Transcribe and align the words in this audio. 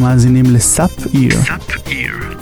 אתם 0.00 0.08
מאזינים 0.08 0.44
לסאפ 0.44 1.14
איר, 1.14 1.38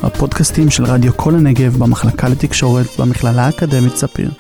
הפודקאסטים 0.03 0.71
של 0.71 0.85
רדיו 0.85 1.17
כל 1.17 1.35
הנגב 1.35 1.77
במחלקה 1.77 2.29
לתקשורת 2.29 2.87
במכללה 2.99 3.47
האקדמית 3.47 3.97
ספיר. 3.97 4.31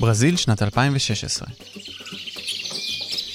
ברזיל, 0.00 0.36
שנת 0.36 0.62
2016. 0.62 1.48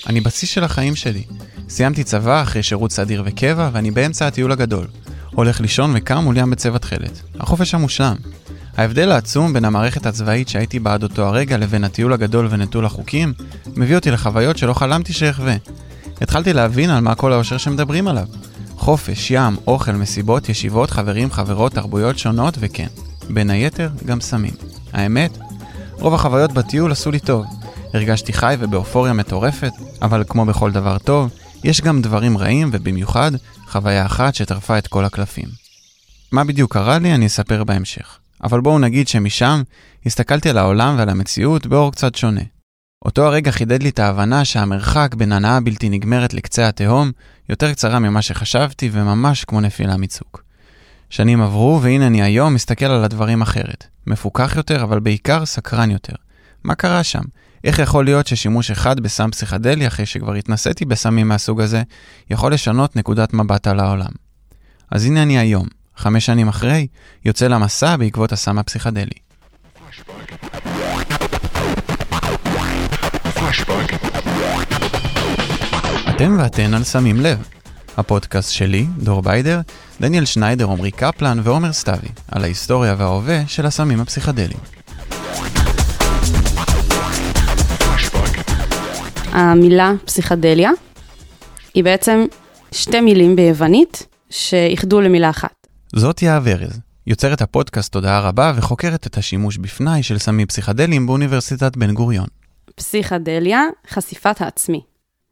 אני 0.07 0.21
בשיא 0.21 0.47
של 0.47 0.63
החיים 0.63 0.95
שלי. 0.95 1.23
סיימתי 1.69 2.03
צבא 2.03 2.41
אחרי 2.41 2.63
שירות 2.63 2.91
סדיר 2.91 3.23
וקבע, 3.25 3.69
ואני 3.73 3.91
באמצע 3.91 4.27
הטיול 4.27 4.51
הגדול. 4.51 4.87
הולך 5.31 5.61
לישון 5.61 5.91
וקם 5.95 6.17
מול 6.17 6.37
ים 6.37 6.49
בצבע 6.49 6.77
תכלת. 6.77 7.21
החופש 7.39 7.73
המושלם. 7.73 8.15
ההבדל 8.79 9.11
העצום 9.11 9.53
בין 9.53 9.65
המערכת 9.65 10.05
הצבאית 10.05 10.49
שהייתי 10.49 10.79
בה 10.79 10.93
עד 10.93 11.03
אותו 11.03 11.25
הרגע 11.25 11.57
לבין 11.57 11.83
הטיול 11.83 12.13
הגדול 12.13 12.47
ונטול 12.49 12.85
החוקים, 12.85 13.33
מביא 13.75 13.95
אותי 13.95 14.11
לחוויות 14.11 14.57
שלא 14.57 14.73
חלמתי 14.73 15.13
שאחווה. 15.13 15.55
התחלתי 16.21 16.53
להבין 16.53 16.89
על 16.89 17.01
מה 17.01 17.15
כל 17.15 17.33
האושר 17.33 17.57
שמדברים 17.57 18.07
עליו. 18.07 18.27
חופש, 18.75 19.31
ים, 19.31 19.55
אוכל, 19.67 19.91
מסיבות, 19.91 20.49
ישיבות, 20.49 20.91
חברים, 20.91 21.31
חברות, 21.31 21.71
תרבויות 21.71 22.19
שונות, 22.19 22.57
וכן, 22.59 22.87
בין 23.29 23.49
היתר, 23.49 23.89
גם 24.05 24.21
סמים. 24.21 24.53
האמת, 24.93 25.37
רוב 25.91 26.13
החוויות 26.13 26.51
בטיול 26.51 26.91
עשו 26.91 27.11
לי 27.11 27.19
טוב. 27.19 27.45
הרגשתי 27.93 28.33
חי 28.33 28.55
ובאופוריה 28.59 29.13
מטורפת, 29.13 29.73
אבל 30.01 30.23
כמו 30.27 30.45
בכל 30.45 30.71
דבר 30.71 30.97
טוב, 30.97 31.29
יש 31.63 31.81
גם 31.81 32.01
דברים 32.01 32.37
רעים, 32.37 32.69
ובמיוחד, 32.73 33.31
חוויה 33.67 34.05
אחת 34.05 34.35
שטרפה 34.35 34.77
את 34.77 34.87
כל 34.87 35.05
הקלפים. 35.05 35.47
מה 36.31 36.43
בדיוק 36.43 36.73
קרה 36.73 36.99
לי 36.99 37.15
אני 37.15 37.27
אספר 37.27 37.63
בהמשך. 37.63 38.18
אבל 38.43 38.61
בואו 38.61 38.79
נגיד 38.79 39.07
שמשם 39.07 39.61
הסתכלתי 40.05 40.49
על 40.49 40.57
העולם 40.57 40.95
ועל 40.97 41.09
המציאות 41.09 41.67
באור 41.67 41.91
קצת 41.91 42.15
שונה. 42.15 42.41
אותו 43.05 43.25
הרגע 43.25 43.51
חידד 43.51 43.83
לי 43.83 43.89
את 43.89 43.99
ההבנה 43.99 44.45
שהמרחק 44.45 45.15
בין 45.15 45.31
הנאה 45.31 45.59
בלתי 45.59 45.89
נגמרת 45.89 46.33
לקצה 46.33 46.67
התהום 46.67 47.11
יותר 47.49 47.71
קצרה 47.71 47.99
ממה 47.99 48.21
שחשבתי 48.21 48.89
וממש 48.91 49.45
כמו 49.45 49.61
נפילה 49.61 49.97
מצוק. 49.97 50.43
שנים 51.09 51.41
עברו 51.41 51.79
והנה 51.81 52.07
אני 52.07 52.21
היום 52.21 52.53
מסתכל 52.53 52.85
על 52.85 53.03
הדברים 53.03 53.41
אחרת. 53.41 53.87
מפוקח 54.07 54.53
יותר 54.55 54.83
אבל 54.83 54.99
בעיקר 54.99 55.45
סקרן 55.45 55.91
יותר. 55.91 56.15
מה 56.63 56.75
קרה 56.75 57.03
שם? 57.03 57.23
איך 57.63 57.79
יכול 57.79 58.05
להיות 58.05 58.27
ששימוש 58.27 58.71
אחד 58.71 58.99
בסם 58.99 59.31
פסיכדלי 59.31 59.87
אחרי 59.87 60.05
שכבר 60.05 60.33
התנסיתי 60.33 60.85
בסמים 60.85 61.27
מהסוג 61.27 61.61
הזה, 61.61 61.83
יכול 62.29 62.53
לשנות 62.53 62.95
נקודת 62.95 63.33
מבט 63.33 63.67
על 63.67 63.79
העולם? 63.79 64.11
אז 64.91 65.05
הנה 65.05 65.23
אני 65.23 65.39
היום, 65.39 65.67
חמש 65.99 66.25
שנים 66.25 66.47
אחרי, 66.47 66.87
יוצא 67.25 67.47
למסע 67.47 67.95
בעקבות 67.97 68.31
הסם 68.31 68.59
הפסיכדלי. 68.59 69.19
אתם 76.09 76.37
ואתן 76.39 76.73
על 76.73 76.83
שמים 76.83 77.19
לב. 77.19 77.47
הפודקאסט 77.97 78.51
שלי, 78.51 78.85
דור 78.97 79.21
ביידר, 79.21 79.59
דניאל 80.01 80.25
שניידר, 80.25 80.71
עמרי 80.71 80.91
קפלן 80.91 81.39
ועומר 81.43 81.73
סתיוי, 81.73 82.09
על 82.31 82.43
ההיסטוריה 82.43 82.95
וההווה 82.97 83.47
של 83.47 83.65
הסמים 83.65 83.99
הפסיכדליים. 83.99 84.59
המילה 89.31 89.91
פסיכדליה 90.05 90.71
היא 91.73 91.83
בעצם 91.83 92.25
שתי 92.71 93.01
מילים 93.01 93.35
ביוונית 93.35 94.07
שאיחדו 94.29 95.01
למילה 95.01 95.29
אחת. 95.29 95.58
זאת 95.95 96.21
יהב 96.21 96.47
ארז, 96.47 96.79
יוצרת 97.07 97.41
הפודקאסט 97.41 97.91
תודעה 97.91 98.21
רבה 98.21 98.53
וחוקרת 98.55 99.07
את 99.07 99.17
השימוש 99.17 99.57
בפנאי 99.57 100.03
של 100.03 100.17
סמים 100.17 100.47
פסיכדליים 100.47 101.07
באוניברסיטת 101.07 101.77
בן 101.77 101.93
גוריון. 101.93 102.27
פסיכדליה, 102.75 103.63
חשיפת 103.89 104.41
העצמי, 104.41 104.81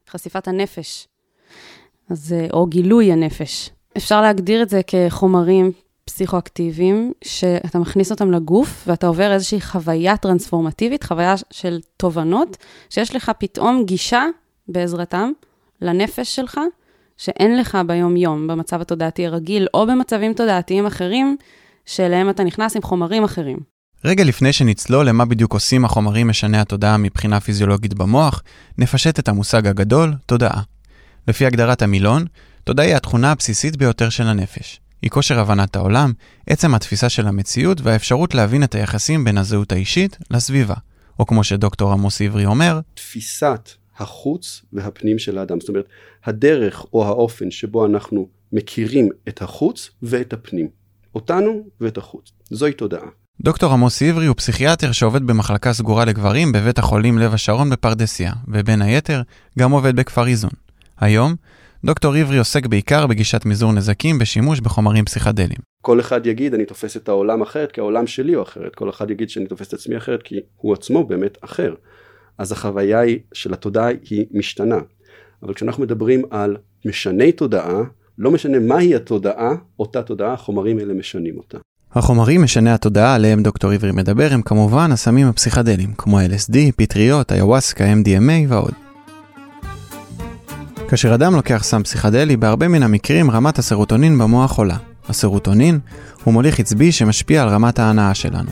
חשיפת 0.10 0.48
הנפש, 0.48 1.08
אז, 2.10 2.34
אה, 2.34 2.48
או 2.54 2.66
גילוי 2.66 3.12
הנפש. 3.12 3.70
אפשר 3.98 4.22
להגדיר 4.22 4.62
את 4.62 4.70
זה 4.70 4.82
כחומרים 4.88 5.72
פסיכואקטיביים, 6.06 7.14
שאתה 7.24 7.80
מכניס 7.80 8.12
אותם 8.12 8.32
לגוף 8.32 8.84
ואתה 8.88 9.08
עובר 9.08 9.34
איזושהי 9.34 9.62
חוויה 9.62 10.18
טרנספורמטיבית, 10.18 11.04
חוויה 11.04 11.36
של 11.52 11.80
תובנות, 11.98 12.58
שיש 12.90 13.16
לך 13.16 13.32
פתאום 13.40 13.84
גישה 13.86 14.26
בעזרתם 14.68 15.32
לנפש 15.82 16.36
שלך, 16.36 16.60
שאין 17.18 17.58
לך 17.58 17.78
ביום-יום, 17.88 18.48
במצב 18.48 18.82
התודעתי 18.82 19.26
הרגיל, 19.26 19.68
או 19.74 19.88
במצבים 19.88 20.34
תודעתיים 20.34 20.86
אחרים, 20.86 21.38
שאליהם 21.86 22.30
אתה 22.30 22.44
נכנס 22.44 22.76
עם 22.76 22.82
חומרים 22.82 23.24
אחרים. 23.24 23.58
רגע 24.06 24.24
לפני 24.24 24.54
שנצלול 24.54 25.10
למה 25.10 25.26
בדיוק 25.26 25.54
עושים 25.54 25.86
החומרים 25.86 26.28
משני 26.28 26.58
התודעה 26.58 26.98
מבחינה 26.98 27.40
פיזיולוגית 27.40 27.94
במוח, 27.94 28.44
נפשט 28.78 29.20
את 29.20 29.28
המושג 29.28 29.68
הגדול, 29.68 30.14
תודעה. 30.26 30.62
לפי 31.28 31.46
הגדרת 31.46 31.82
המילון, 31.82 32.26
תודעה 32.64 32.86
היא 32.86 32.96
התכונה 32.96 33.32
הבסיסית 33.32 33.78
ביותר 33.78 34.10
של 34.10 34.28
הנפש. 34.28 34.80
היא 35.02 35.10
כושר 35.10 35.40
הבנת 35.40 35.76
העולם, 35.76 36.14
עצם 36.48 36.76
התפיסה 36.76 37.10
של 37.10 37.28
המציאות 37.28 37.82
והאפשרות 37.82 38.36
להבין 38.36 38.64
את 38.64 38.76
היחסים 38.76 39.24
בין 39.24 39.38
הזהות 39.38 39.72
האישית 39.72 40.18
לסביבה. 40.32 40.76
או 41.20 41.26
כמו 41.26 41.44
שדוקטור 41.44 41.92
עמוס 41.92 42.22
עברי 42.22 42.46
אומר, 42.46 42.80
תפיסת 42.94 43.70
החוץ 43.98 44.66
והפנים 44.74 45.20
של 45.20 45.38
האדם. 45.38 45.60
זאת 45.60 45.70
אומרת, 45.70 45.86
הדרך 46.26 46.86
או 46.94 47.06
האופן 47.06 47.52
שבו 47.52 47.86
אנחנו 47.86 48.28
מכירים 48.52 49.10
את 49.28 49.42
החוץ 49.42 49.90
ואת 50.04 50.34
הפנים. 50.34 50.70
אותנו 51.16 51.68
ואת 51.82 51.98
החוץ. 51.98 52.32
זוהי 52.50 52.74
תודעה. 52.74 53.08
דוקטור 53.42 53.74
עמוס 53.74 54.02
עברי 54.02 54.26
הוא 54.26 54.36
פסיכיאטר 54.36 54.92
שעובד 54.92 55.24
במחלקה 55.24 55.74
סגורה 55.74 56.06
לגברים 56.06 56.52
בבית 56.52 56.80
החולים 56.80 57.18
לב 57.18 57.34
השרון 57.34 57.70
בפרדסיה, 57.70 58.34
ובין 58.48 58.82
היתר, 58.82 59.22
גם 59.60 59.72
עובד 59.72 59.96
בכפר 59.96 60.28
איזון. 60.28 60.52
היום, 61.00 61.36
דוקטור 61.86 62.16
עברי 62.16 62.38
עוסק 62.38 62.66
בעיקר 62.66 63.08
בגישת 63.08 63.46
מזעור 63.46 63.72
נזקים 63.74 64.20
בשימוש 64.20 64.60
בחומרים 64.60 65.06
פסיכדליים. 65.06 65.60
כל 65.82 66.00
אחד 66.00 66.26
יגיד 66.26 66.54
אני 66.54 66.66
תופס 66.66 66.98
את 66.98 67.10
העולם 67.10 67.42
אחרת 67.42 67.72
כי 67.72 67.82
העולם 67.82 68.08
שלי 68.08 68.34
הוא 68.34 68.44
אחרת, 68.44 68.76
כל 68.76 68.90
אחד 68.90 69.12
יגיד 69.12 69.30
שאני 69.30 69.48
תופס 69.48 69.68
את 69.68 69.74
עצמי 69.74 69.98
אחרת 69.98 70.24
כי 70.24 70.36
הוא 70.56 70.74
עצמו 70.74 71.04
באמת 71.04 71.38
אחר. 71.42 71.74
אז 72.38 72.52
החוויה 72.52 73.02
של 73.34 73.54
התודעה 73.54 73.88
היא 74.10 74.26
משתנה. 74.32 74.80
אבל 75.44 75.54
כשאנחנו 75.54 75.84
מדברים 75.84 76.22
על 76.30 76.58
משני 76.86 77.32
תודעה, 77.32 77.82
לא 78.18 78.32
משנה 78.32 78.60
מהי 78.60 78.96
התודעה, 78.96 79.52
אותה 79.80 80.02
תודעה, 80.02 80.34
החומרים 80.34 80.78
האלה 80.78 80.94
משנים 80.94 81.38
אותה. 81.38 81.58
החומרים 81.94 82.44
משני 82.44 82.72
התודעה 82.72 83.16
עליהם 83.16 83.44
דוקטור 83.44 83.72
עברי 83.72 83.92
מדבר 83.92 84.28
הם 84.32 84.42
כמובן 84.42 84.92
הסמים 84.92 85.28
הפסיכדליים, 85.28 85.94
כמו 85.98 86.20
LSD, 86.20 86.58
פטריות, 86.76 87.32
איוואסקה, 87.32 87.86
MDMA 87.94 88.48
ועוד. 88.48 88.72
כאשר 90.90 91.16
אדם 91.16 91.36
לוקח 91.36 91.64
סם 91.64 91.84
פסיכדלי, 91.84 92.38
בהרבה 92.38 92.68
מן 92.68 92.84
המקרים 92.84 93.32
רמת 93.32 93.60
הסרוטונין 93.60 94.18
במוח 94.18 94.58
עולה. 94.58 94.78
הסרוטונין 95.10 95.80
הוא 96.24 96.34
מוליך 96.34 96.60
עצבי 96.60 96.92
שמשפיע 96.92 97.44
על 97.44 97.50
רמת 97.50 97.80
ההנאה 97.80 98.14
שלנו. 98.14 98.52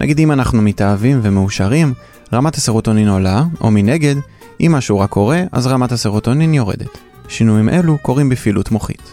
נגיד 0.00 0.18
אם 0.18 0.32
אנחנו 0.32 0.62
מתאהבים 0.62 1.20
ומאושרים, 1.22 1.94
רמת 2.32 2.54
הסרוטונין 2.54 3.08
עולה, 3.08 3.42
או 3.60 3.70
מנגד, 3.70 4.14
אם 4.60 4.72
משהו 4.72 4.98
רק 4.98 5.10
קורה, 5.10 5.42
אז 5.52 5.66
רמת 5.66 5.92
הסרוטונין 5.92 6.54
יורדת. 6.54 6.98
שינויים 7.28 7.68
אלו 7.68 7.98
קורים 7.98 8.28
בפעילות 8.28 8.70
מוחית. 8.70 9.12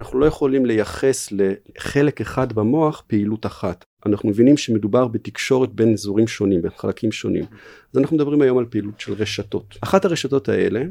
אנחנו 0.00 0.18
לא 0.18 0.26
יכולים 0.26 0.66
לייחס 0.66 1.28
לחלק 1.32 2.20
אחד 2.20 2.52
במוח 2.52 3.02
פעילות 3.06 3.46
אחת. 3.46 3.84
אנחנו 4.06 4.28
מבינים 4.28 4.56
שמדובר 4.56 5.06
בתקשורת 5.06 5.72
בין 5.72 5.92
אזורים 5.92 6.26
שונים, 6.26 6.62
בין 6.62 6.70
חלקים 6.76 7.12
שונים. 7.12 7.44
אז 7.92 7.98
אנחנו 7.98 8.16
מדברים 8.16 8.42
היום 8.42 8.58
על 8.58 8.64
פעילות 8.64 9.00
של 9.00 9.12
רשתות. 9.12 9.78
אחת 9.80 10.04
הרשתות 10.04 10.48
האלה 10.48 10.82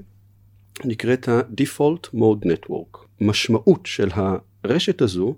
נקראת 0.86 1.30
ה-Default 1.30 2.16
Mode 2.16 2.46
Network. 2.46 2.97
משמעות 3.22 3.86
של 3.86 4.09
הרשת 4.63 5.01
הזו 5.01 5.36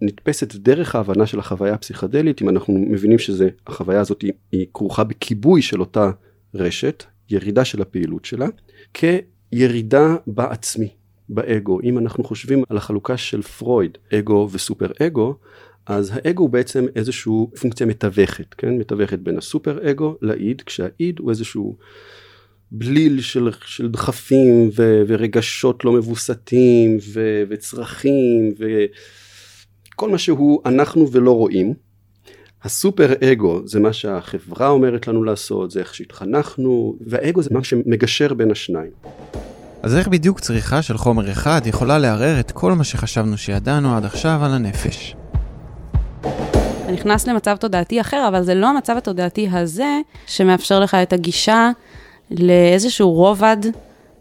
נתפסת 0.00 0.54
דרך 0.54 0.94
ההבנה 0.94 1.26
של 1.26 1.38
החוויה 1.38 1.74
הפסיכדלית, 1.74 2.42
אם 2.42 2.48
אנחנו 2.48 2.74
מבינים 2.74 3.18
שהחוויה 3.18 4.00
הזאת 4.00 4.22
היא, 4.22 4.32
היא 4.52 4.66
כרוכה 4.74 5.04
בכיבוי 5.04 5.62
של 5.62 5.80
אותה 5.80 6.10
רשת, 6.54 7.04
ירידה 7.30 7.64
של 7.64 7.82
הפעילות 7.82 8.24
שלה, 8.24 8.46
כירידה 8.94 10.16
בעצמי, 10.26 10.88
באגו. 11.28 11.80
אם 11.84 11.98
אנחנו 11.98 12.24
חושבים 12.24 12.62
על 12.68 12.76
החלוקה 12.76 13.16
של 13.16 13.42
פרויד, 13.42 13.98
אגו 14.14 14.48
וסופר 14.52 14.90
אגו, 15.02 15.36
אז 15.86 16.12
האגו 16.14 16.42
הוא 16.42 16.50
בעצם 16.50 16.86
איזושהי 16.96 17.32
פונקציה 17.60 17.86
מתווכת, 17.86 18.54
כן? 18.54 18.78
מתווכת 18.78 19.18
בין 19.18 19.38
הסופר 19.38 19.90
אגו 19.90 20.16
לאיד, 20.22 20.62
כשהאיד 20.62 21.18
הוא 21.18 21.30
איזשהו 21.30 21.76
בליל 22.70 23.20
של, 23.20 23.48
של 23.66 23.88
דחפים 23.88 24.70
ו, 24.76 25.02
ורגשות 25.06 25.84
לא 25.84 25.92
מבוסתים 25.92 26.98
ו, 27.12 27.42
וצרכים 27.48 28.54
וכל 29.98 30.10
מה 30.10 30.18
שהוא 30.18 30.60
אנחנו 30.66 31.12
ולא 31.12 31.32
רואים. 31.32 31.74
הסופר 32.62 33.12
אגו 33.32 33.60
זה 33.64 33.80
מה 33.80 33.92
שהחברה 33.92 34.68
אומרת 34.68 35.08
לנו 35.08 35.24
לעשות, 35.24 35.70
זה 35.70 35.80
איך 35.80 35.94
שהתחנכנו, 35.94 36.96
והאגו 37.06 37.42
זה 37.42 37.50
מה 37.52 37.64
שמגשר 37.64 38.34
בין 38.34 38.50
השניים. 38.50 38.90
אז 39.82 39.96
איך 39.96 40.08
בדיוק 40.08 40.40
צריכה 40.40 40.82
של 40.82 40.98
חומר 40.98 41.32
אחד 41.32 41.60
יכולה 41.66 41.98
לערער 41.98 42.40
את 42.40 42.50
כל 42.50 42.72
מה 42.72 42.84
שחשבנו 42.84 43.38
שידענו 43.38 43.96
עד 43.96 44.04
עכשיו 44.04 44.40
על 44.42 44.50
הנפש? 44.52 45.16
אתה 46.20 46.92
נכנס 46.92 47.28
למצב 47.28 47.56
תודעתי 47.56 48.00
אחר, 48.00 48.24
אבל 48.28 48.42
זה 48.42 48.54
לא 48.54 48.66
המצב 48.66 48.96
התודעתי 48.96 49.48
הזה 49.52 50.00
שמאפשר 50.26 50.80
לך 50.80 50.94
את 50.94 51.12
הגישה 51.12 51.70
לאיזשהו 52.30 53.12
רובד 53.12 53.56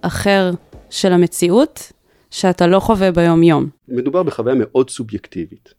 אחר 0.01 0.51
של 0.89 1.13
המציאות, 1.13 1.91
שאתה 2.37 2.67
לא 2.67 2.79
חווה 2.79 3.11
ביום-יום. 3.11 3.69
מדובר 3.87 4.23
בחוויה 4.23 4.55
מאוד 4.55 4.89
סובייקטיבית. 4.89 5.73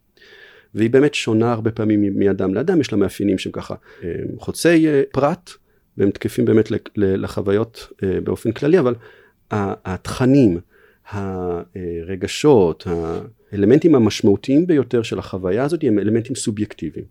והיא 0.75 0.90
באמת 0.90 1.14
שונה 1.14 1.52
הרבה 1.52 1.70
פעמים 1.70 2.19
מאדם 2.19 2.55
לאדם, 2.55 2.81
יש 2.81 2.93
לה 2.93 2.99
מאפיינים 2.99 3.38
שהם 3.38 3.52
ככה 3.52 3.75
אה, 4.05 4.08
חוצי 4.38 4.88
אה, 4.88 5.02
פרט, 5.12 5.50
והם 5.99 6.10
תקפים 6.10 6.44
באמת 6.44 6.69
לחוויות 6.96 7.88
אה, 8.02 8.20
באופן 8.25 8.52
כללי, 8.52 8.78
אבל 8.78 8.94
התכנים, 9.50 10.58
הרגשות, 11.12 12.87
האלמנטים 13.52 13.94
המשמעותיים 13.94 14.66
ביותר 14.66 15.02
של 15.02 15.19
החוויה 15.19 15.64
הזאת 15.64 15.84
הם 15.84 15.99
אלמנטים 15.99 16.37
סובייקטיביים. 16.37 17.06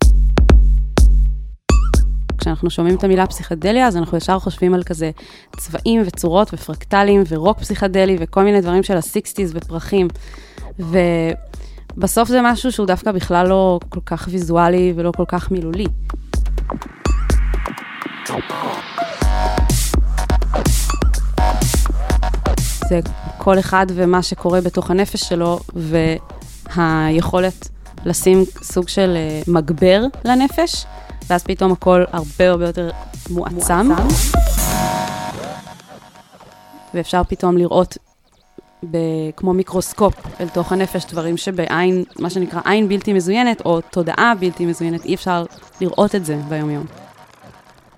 כשאנחנו 2.48 2.70
שומעים 2.70 2.96
את 2.96 3.04
המילה 3.04 3.26
פסיכדליה, 3.26 3.86
אז 3.86 3.96
אנחנו 3.96 4.16
ישר 4.16 4.38
חושבים 4.38 4.74
על 4.74 4.82
כזה 4.82 5.10
צבעים 5.56 6.02
וצורות 6.06 6.54
ופרקטלים 6.54 7.22
ורוק 7.28 7.58
פסיכדלי 7.58 8.16
וכל 8.20 8.44
מיני 8.44 8.60
דברים 8.60 8.82
של 8.82 8.96
הסיקסטיז 8.96 9.52
ופרחים. 9.54 10.08
ובסוף 10.78 12.28
זה 12.28 12.40
משהו 12.42 12.72
שהוא 12.72 12.86
דווקא 12.86 13.12
בכלל 13.12 13.48
לא 13.48 13.80
כל 13.88 14.00
כך 14.06 14.28
ויזואלי 14.30 14.92
ולא 14.96 15.12
כל 15.16 15.24
כך 15.28 15.50
מילולי. 15.50 15.86
זה 22.88 23.00
כל 23.38 23.58
אחד 23.58 23.86
ומה 23.94 24.22
שקורה 24.22 24.60
בתוך 24.60 24.90
הנפש 24.90 25.20
שלו, 25.20 25.60
והיכולת 26.76 27.68
לשים 28.04 28.44
סוג 28.62 28.88
של 28.88 29.16
אה, 29.16 29.40
מגבר 29.46 30.02
לנפש, 30.24 30.86
ואז 31.30 31.44
פתאום 31.44 31.72
הכל 31.72 32.02
הרבה 32.12 32.50
הרבה 32.50 32.66
יותר 32.66 32.90
מועצם. 33.30 33.90
ואפשר 36.94 37.22
פתאום 37.28 37.56
לראות 37.56 37.98
ב, 38.90 38.96
כמו 39.36 39.54
מיקרוסקופ 39.54 40.14
אל 40.40 40.48
תוך 40.48 40.72
הנפש, 40.72 41.06
דברים 41.06 41.36
שבעין, 41.36 42.04
מה 42.18 42.30
שנקרא 42.30 42.60
עין 42.64 42.88
בלתי 42.88 43.12
מזוינת, 43.12 43.60
או 43.64 43.80
תודעה 43.80 44.32
בלתי 44.40 44.66
מזוינת, 44.66 45.04
אי 45.04 45.14
אפשר 45.14 45.44
לראות 45.80 46.14
את 46.14 46.24
זה 46.24 46.40
ביום-יום. 46.48 46.86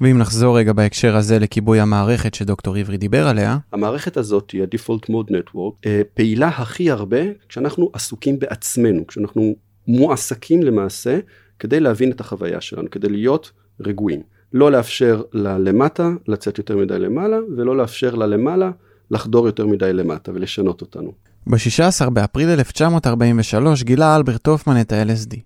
ואם 0.00 0.18
נחזור 0.18 0.58
רגע 0.58 0.72
בהקשר 0.72 1.16
הזה 1.16 1.38
לכיבוי 1.38 1.80
המערכת 1.80 2.34
שדוקטור 2.34 2.76
עברי 2.76 2.96
דיבר 2.96 3.28
עליה. 3.28 3.58
המערכת 3.72 4.16
הזאת 4.16 4.50
היא 4.50 4.62
ה-Default 4.62 5.10
Mode 5.10 5.30
Network, 5.30 5.86
אה, 5.86 6.02
פעילה 6.14 6.48
הכי 6.48 6.90
הרבה 6.90 7.20
כשאנחנו 7.48 7.90
עסוקים 7.92 8.38
בעצמנו, 8.38 9.06
כשאנחנו 9.06 9.54
מועסקים 9.88 10.62
למעשה 10.62 11.18
כדי 11.60 11.80
להבין 11.80 12.10
את 12.10 12.20
החוויה 12.20 12.60
שלנו, 12.60 12.90
כדי 12.90 13.08
להיות 13.08 13.50
רגועים. 13.80 14.22
לא 14.52 14.72
לאפשר 14.72 15.22
ללמטה 15.32 16.10
לצאת 16.28 16.58
יותר 16.58 16.76
מדי 16.76 16.98
למעלה, 16.98 17.36
ולא 17.56 17.76
לאפשר 17.76 18.14
ללמעלה 18.14 18.70
לחדור 19.10 19.46
יותר 19.46 19.66
מדי 19.66 19.92
למטה 19.92 20.32
ולשנות 20.34 20.80
אותנו. 20.80 21.12
ב-16 21.46 22.10
באפריל 22.10 22.48
1943 22.50 23.82
גילה 23.82 24.16
אלברט 24.16 24.46
הופמן 24.46 24.80
את 24.80 24.92
ה-LSD. 24.92 25.36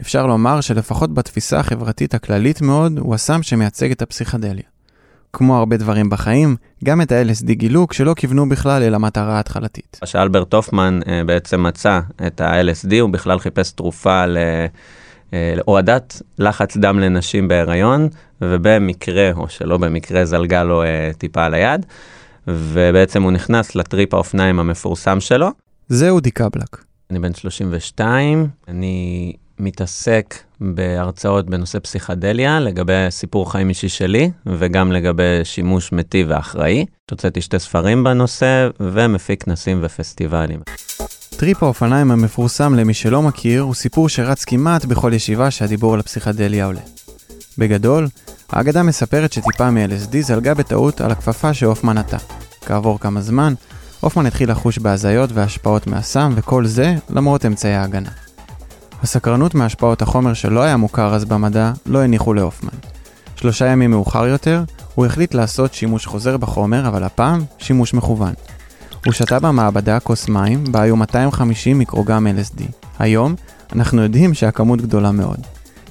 אפשר 0.00 0.26
לומר 0.26 0.60
שלפחות 0.60 1.14
בתפיסה 1.14 1.60
החברתית 1.60 2.14
הכללית 2.14 2.62
מאוד, 2.62 2.98
הוא 2.98 3.14
הסם 3.14 3.42
שמייצג 3.42 3.90
את 3.90 4.02
הפסיכדליה. 4.02 4.64
כמו 5.32 5.58
הרבה 5.58 5.76
דברים 5.76 6.10
בחיים, 6.10 6.56
גם 6.84 7.02
את 7.02 7.12
ה-LSD 7.12 7.52
גילו 7.52 7.88
כשלא 7.88 8.14
כיוונו 8.14 8.48
בכלל 8.48 8.82
אל 8.82 8.94
המטרה 8.94 9.36
ההתחלתית. 9.36 9.98
כשאלברט 10.04 10.54
הופמן 10.54 11.00
uh, 11.02 11.08
בעצם 11.26 11.62
מצא 11.62 12.00
את 12.26 12.40
ה-LSD, 12.40 13.00
הוא 13.00 13.10
בכלל 13.10 13.38
חיפש 13.38 13.72
תרופה 13.72 14.24
להורדת 15.32 16.22
לחץ 16.38 16.76
דם 16.76 16.98
לנשים 16.98 17.48
בהיריון, 17.48 18.08
ובמקרה, 18.42 19.30
או 19.36 19.48
שלא 19.48 19.78
במקרה, 19.78 20.24
זלגה 20.24 20.64
לו 20.64 20.82
uh, 20.82 20.86
טיפה 21.18 21.44
על 21.44 21.54
היד, 21.54 21.86
ובעצם 22.48 23.22
הוא 23.22 23.32
נכנס 23.32 23.74
לטריפ 23.74 24.14
האופניים 24.14 24.60
המפורסם 24.60 25.20
שלו. 25.20 25.48
זה 25.88 26.10
אודי 26.10 26.30
קבלק. 26.30 26.84
אני 27.10 27.18
בן 27.18 27.34
32, 27.34 28.48
אני 28.68 29.32
מתעסק 29.58 30.34
בהרצאות 30.60 31.50
בנושא 31.50 31.78
פסיכדליה, 31.78 32.60
לגבי 32.60 33.06
סיפור 33.10 33.52
חיים 33.52 33.68
אישי 33.68 33.88
שלי, 33.88 34.30
וגם 34.46 34.92
לגבי 34.92 35.40
שימוש 35.44 35.92
מיטיב 35.92 36.26
ואחראי. 36.30 36.86
הוצאתי 37.10 37.40
שתי 37.40 37.58
ספרים 37.58 38.04
בנושא, 38.04 38.68
ומפיק 38.80 39.42
כנסים 39.42 39.78
ופסטיבלים. 39.82 40.60
טריפ 41.40 41.62
האופניים 41.62 42.10
המפורסם 42.10 42.74
למי 42.74 42.94
שלא 42.94 43.22
מכיר, 43.22 43.62
הוא 43.62 43.74
סיפור 43.74 44.08
שרץ 44.08 44.44
כמעט 44.44 44.84
בכל 44.84 45.12
ישיבה 45.14 45.50
שהדיבור 45.50 45.94
על 45.94 46.00
הפסיכדליה 46.00 46.66
עולה. 46.66 46.80
בגדול, 47.58 48.08
האגדה 48.50 48.82
מספרת 48.82 49.32
שטיפה 49.32 49.70
מ-LSD 49.70 50.16
זלגה 50.20 50.54
בטעות 50.54 51.00
על 51.00 51.10
הכפפה 51.10 51.54
שהופמן 51.54 51.98
עטה. 51.98 52.16
כעבור 52.66 53.00
כמה 53.00 53.20
זמן, 53.20 53.54
הופמן 54.00 54.26
התחיל 54.26 54.50
לחוש 54.50 54.78
בהזיות 54.78 55.30
והשפעות 55.32 55.86
מהסם, 55.86 56.32
וכל 56.36 56.66
זה 56.66 56.94
למרות 57.10 57.46
אמצעי 57.46 57.74
ההגנה. 57.74 58.10
הסקרנות 59.02 59.54
מהשפעות 59.54 60.02
החומר 60.02 60.34
שלא 60.34 60.62
היה 60.62 60.76
מוכר 60.76 61.14
אז 61.14 61.24
במדע 61.24 61.72
לא 61.86 61.98
הניחו 62.02 62.34
להופמן. 62.34 62.78
שלושה 63.36 63.66
ימים 63.66 63.90
מאוחר 63.90 64.26
יותר, 64.26 64.64
הוא 64.94 65.06
החליט 65.06 65.34
לעשות 65.34 65.74
שימוש 65.74 66.06
חוזר 66.06 66.36
בחומר, 66.36 66.88
אבל 66.88 67.02
הפעם 67.02 67.44
שימוש 67.58 67.94
מכוון. 67.94 68.34
הוא 69.06 69.12
שתה 69.12 69.38
במעבדה 69.38 70.00
כוס 70.00 70.28
מים, 70.28 70.64
בה 70.64 70.82
היו 70.82 70.96
250 70.96 71.78
מיקרוגרם 71.78 72.26
LSD. 72.26 72.62
היום, 72.98 73.34
אנחנו 73.72 74.02
יודעים 74.02 74.34
שהכמות 74.34 74.80
גדולה 74.80 75.10
מאוד. 75.10 75.38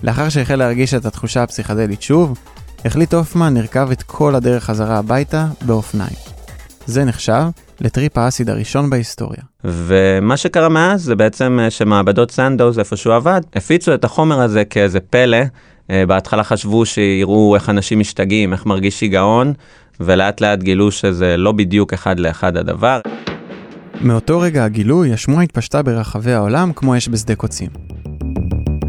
לאחר 0.04 0.30
שהחל 0.30 0.56
להרגיש 0.56 0.94
את 0.94 1.06
התחושה 1.06 1.44
הפסיכדלית 1.44 2.02
שוב, 2.02 2.38
החליט 2.86 3.14
הופמן 3.14 3.54
לרכב 3.54 3.90
את 3.92 4.04
כל 4.04 4.36
הדרך 4.36 4.64
חזרה 4.64 4.98
הביתה 4.98 5.48
באופניים. 5.62 6.16
זה 6.86 7.06
נחשב 7.06 7.44
לטריפ 7.82 8.18
האסיד 8.18 8.50
הראשון 8.50 8.90
בהיסטוריה. 8.90 9.42
ומה 9.64 10.38
שקרה 10.38 10.70
מאז 10.70 11.04
זה 11.04 11.16
בעצם 11.16 11.60
אה, 11.62 11.70
שמעבדות 11.70 12.32
סנדוז, 12.32 12.80
איפה 12.80 12.96
שהוא 12.96 13.16
עבד, 13.16 13.42
הפיצו 13.56 13.94
את 13.94 14.04
החומר 14.04 14.42
הזה 14.42 14.66
כאיזה 14.66 15.00
פלא. 15.00 15.38
אה, 15.90 16.06
בהתחלה 16.06 16.44
חשבו 16.44 16.86
שיראו 16.86 17.56
איך 17.56 17.70
אנשים 17.70 18.00
משתגעים, 18.00 18.54
איך 18.54 18.66
מרגיש 18.66 19.00
שיגעון, 19.00 19.54
ולאט 20.00 20.42
לאט 20.42 20.64
גילו 20.64 20.92
שזה 20.92 21.38
לא 21.38 21.52
בדיוק 21.52 21.94
אחד 21.94 22.20
לאחד 22.20 22.58
הדבר. 22.58 23.00
מאותו 24.02 24.40
רגע 24.40 24.66
הגילוי, 24.66 25.14
השמועה 25.14 25.44
התפשטה 25.44 25.82
ברחבי 25.82 26.34
העולם 26.34 26.74
כמו 26.74 26.98
אש 26.98 27.10
בשדה 27.10 27.36
קוצים. 27.36 27.70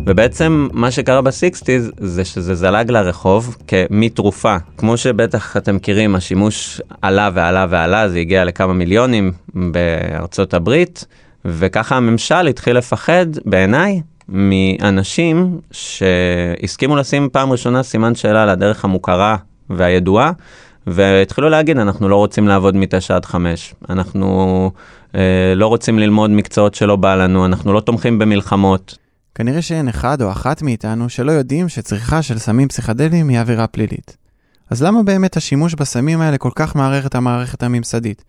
ובעצם 0.07 0.69
מה 0.73 0.91
שקרה 0.91 1.23
בסיקסטיז 1.23 1.93
זה 1.99 2.25
שזה 2.25 2.55
זלג 2.55 2.91
לרחוב 2.91 3.57
כמתרופה. 3.67 4.57
כמו 4.77 4.97
שבטח 4.97 5.57
אתם 5.57 5.77
מכירים, 5.77 6.15
השימוש 6.15 6.81
עלה 7.03 7.31
ועלה 7.35 7.67
ועלה, 7.71 8.09
זה 8.09 8.19
הגיע 8.19 8.45
לכמה 8.45 8.73
מיליונים 8.73 9.33
בארצות 9.55 10.55
הברית, 10.55 11.07
וככה 11.45 11.97
הממשל 11.97 12.47
התחיל 12.47 12.77
לפחד, 12.77 13.27
בעיניי, 13.45 14.01
מאנשים 14.29 15.59
שהסכימו 15.71 16.97
לשים 16.97 17.29
פעם 17.33 17.53
ראשונה 17.53 17.83
סימן 17.83 18.15
שאלה 18.15 18.43
על 18.43 18.49
הדרך 18.49 18.85
המוכרה 18.85 19.37
והידועה, 19.71 20.33
והתחילו 20.87 21.49
להגיד, 21.49 21.79
אנחנו 21.79 22.09
לא 22.09 22.17
רוצים 22.17 22.49
לעבוד 22.49 22.77
מתשע 22.77 23.17
עד 23.17 23.25
חמש, 23.25 23.75
אנחנו 23.91 24.71
אה, 25.15 25.53
לא 25.57 25.67
רוצים 25.67 25.99
ללמוד 25.99 26.31
מקצועות 26.31 26.75
שלא 26.75 26.97
בא 26.97 27.15
לנו, 27.15 27.47
אנחנו 27.47 27.73
לא 27.73 27.81
תומכים 27.81 28.19
במלחמות. 28.19 28.99
כנראה 29.35 29.63
שאין 29.63 29.89
אחד 29.89 30.23
או 30.23 30.31
אחת 30.31 30.63
מאיתנו 30.63 31.09
שלא 31.09 31.33
יודעים 31.33 31.69
שצריכה 31.69 32.23
של 32.23 32.39
סמים 32.39 32.69
פסיכדליים 32.69 33.29
היא 33.29 33.41
עבירה 33.41 33.67
פלילית. 33.67 34.17
אז 34.71 34.83
למה 34.83 35.03
באמת 35.03 35.37
השימוש 35.37 35.75
בסמים 35.75 36.21
האלה 36.21 36.39
כל 36.39 36.51
כך 36.55 36.77
מערער 36.77 37.07
את 37.07 37.15
המערכת 37.15 37.63
הממסדית? 37.63 38.25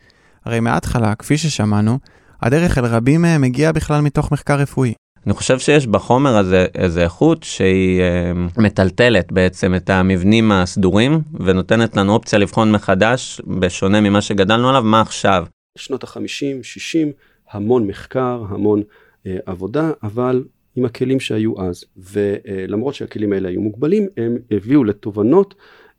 הרי 0.46 0.60
מההתחלה, 0.60 1.15
כפי 1.15 1.38
ששמענו, 1.38 2.00
הדרך 2.41 2.77
אל 2.77 2.86
רבים 2.86 3.22
מהם 3.22 3.41
מגיעה 3.41 3.72
בכלל 3.72 4.01
מתוך 4.01 4.31
מחקר 4.31 4.55
רפואי. 4.55 4.93
אני 5.25 5.34
חושב 5.34 5.60
שיש 5.60 5.88
בחומר 5.88 6.38
הזה 6.38 6.66
איזו 6.75 7.00
איכות 7.00 7.44
שהיא 7.44 8.01
אה, 8.01 8.32
מטלטלת 8.58 9.32
בעצם 9.32 9.75
את 9.75 9.90
המבנים 9.90 10.51
הסדורים 10.51 11.22
ונותנת 11.40 11.98
לנו 11.98 12.13
אופציה 12.13 12.40
לבחון 12.40 12.72
מחדש, 12.72 13.42
בשונה 13.60 14.01
ממה 14.01 14.22
שגדלנו 14.22 14.70
עליו, 14.70 14.84
מה 14.84 15.01
עכשיו. 15.01 15.46
שנות 15.78 16.04
ה-50, 16.04 16.63
60, 16.63 17.12
המון 17.51 17.88
מחקר, 17.88 18.44
המון 18.50 18.82
אה, 19.28 19.38
עבודה, 19.46 19.92
אבל 20.04 20.44
עם 20.75 20.86
הכלים 20.86 21.20
שהיו 21.20 21.62
אז. 21.62 21.84
ולמרות 21.98 22.96
שהכלים 22.96 23.34
האלה 23.34 23.50
היו 23.50 23.62
מוגבלים, 23.62 24.08
הם 24.18 24.38
הביאו 24.51 24.84
לתובנות 24.84 25.56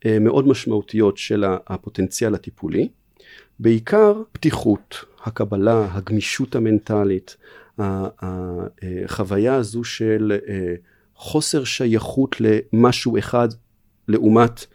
אה, 0.06 0.18
מאוד 0.18 0.48
משמעותיות 0.48 1.18
של 1.18 1.44
הפוטנציאל 1.66 2.34
הטיפולי. 2.34 2.88
בעיקר 3.58 4.22
פתיחות, 4.32 5.04
הקבלה, 5.24 5.88
הגמישות 5.92 6.54
המנטלית, 6.54 7.36
החוויה 7.78 9.54
הזו 9.54 9.84
של 9.84 10.32
אה, 10.48 10.74
חוסר 11.16 11.64
שייכות 11.64 12.36
למשהו 12.40 13.18
אחד 13.18 13.48
לעומת 14.08 14.66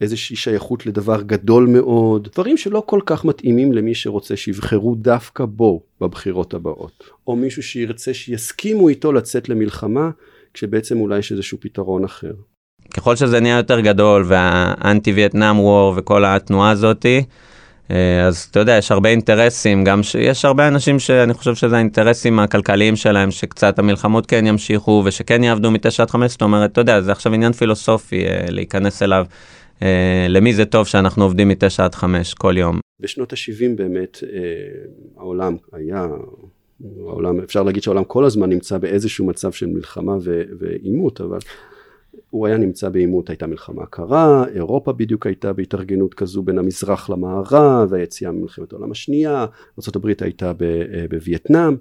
איזושהי 0.00 0.36
שייכות 0.36 0.86
לדבר 0.86 1.22
גדול 1.22 1.66
מאוד, 1.66 2.28
דברים 2.32 2.56
שלא 2.56 2.82
כל 2.86 3.00
כך 3.06 3.24
מתאימים 3.24 3.72
למי 3.72 3.94
שרוצה 3.94 4.36
שיבחרו 4.36 4.94
דווקא 4.94 5.44
בו 5.44 5.82
בבחירות 6.00 6.54
הבאות, 6.54 7.04
או 7.26 7.36
מישהו 7.36 7.62
שירצה 7.62 8.14
שיסכימו 8.14 8.88
איתו 8.88 9.12
לצאת 9.12 9.48
למלחמה, 9.48 10.10
כשבעצם 10.54 11.00
אולי 11.00 11.18
יש 11.18 11.32
איזשהו 11.32 11.58
פתרון 11.60 12.04
אחר. 12.04 12.32
ככל 12.94 13.16
שזה 13.16 13.40
נהיה 13.40 13.56
יותר 13.56 13.80
גדול 13.80 14.24
והאנטי 14.26 15.12
וייטנאם 15.12 15.60
וור 15.60 15.94
וכל 15.96 16.24
התנועה 16.24 16.70
הזאתי, 16.70 17.18
אה, 17.18 17.22
אז 18.26 18.48
אתה 18.50 18.60
יודע, 18.60 18.76
יש 18.78 18.92
הרבה 18.92 19.08
אינטרסים, 19.08 19.84
גם 19.84 20.02
שיש 20.02 20.44
הרבה 20.44 20.68
אנשים 20.68 20.98
שאני 20.98 21.34
חושב 21.34 21.54
שזה 21.54 21.76
האינטרסים 21.76 22.38
הכלכליים 22.38 22.96
שלהם, 22.96 23.30
שקצת 23.30 23.78
המלחמות 23.78 24.26
כן 24.26 24.46
ימשיכו 24.46 25.02
ושכן 25.04 25.44
יעבדו 25.44 25.70
מתשע 25.70 26.02
עד 26.02 26.10
חמש, 26.10 26.32
זאת 26.32 26.42
אומרת, 26.42 26.72
אתה 26.72 26.80
יודע, 26.80 27.00
זה 27.00 27.12
עכשיו 27.12 27.34
עניין 27.34 27.52
פילוסופי 27.52 28.26
אה, 28.26 28.44
להיכנס 28.48 29.02
אליו. 29.02 29.26
אה, 29.82 30.26
למי 30.28 30.54
זה 30.54 30.64
טוב 30.64 30.86
שאנחנו 30.86 31.24
עובדים 31.24 31.48
מתשע 31.48 31.84
עד 31.84 31.94
חמש 31.94 32.34
כל 32.34 32.54
יום. 32.58 32.80
בשנות 33.00 33.32
ה-70 33.32 33.76
באמת 33.76 34.18
העולם 35.16 35.56
היה, 35.72 36.06
העולם, 36.98 37.40
אפשר 37.40 37.62
להגיד 37.62 37.82
שהעולם 37.82 38.04
כל 38.04 38.24
הזמן 38.24 38.50
נמצא 38.50 38.78
באיזשהו 38.78 39.26
מצב 39.26 39.52
של 39.52 39.66
מלחמה 39.66 40.16
ועימות, 40.58 41.20
אבל 41.20 41.38
הוא 42.36 42.46
היה 42.46 42.56
נמצא 42.56 42.88
בעימות, 42.88 43.30
הייתה 43.30 43.46
מלחמה 43.46 43.86
קרה, 43.86 44.44
אירופה 44.54 44.92
בדיוק 44.92 45.26
הייתה 45.26 45.52
בהתארגנות 45.52 46.14
כזו 46.14 46.42
בין 46.42 46.58
המזרח 46.58 47.10
למערב, 47.10 47.94
היציאה 47.94 48.32
ממלחמת 48.32 48.72
העולם 48.72 48.90
השנייה, 48.90 49.46
ארה"ב 49.78 50.06
הייתה 50.20 50.46
אה, 50.46 51.04
בווייטנאם, 51.10 51.76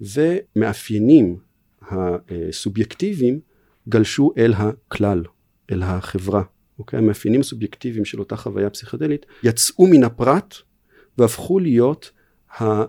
ומאפיינים 0.00 1.36
הסובייקטיביים 1.90 3.40
גלשו 3.88 4.32
אל 4.38 4.52
הכלל, 4.56 5.24
אל 5.72 5.82
החברה. 5.82 6.42
אוקיי? 6.78 6.98
המאפיינים 6.98 7.40
הסובייקטיביים 7.40 8.04
של 8.04 8.18
אותה 8.18 8.36
חוויה 8.36 8.70
פסיכדלית 8.70 9.26
יצאו 9.42 9.86
מן 9.86 10.04
הפרט 10.04 10.54
והפכו 11.18 11.58
להיות 11.58 12.10
אה, 12.60 12.84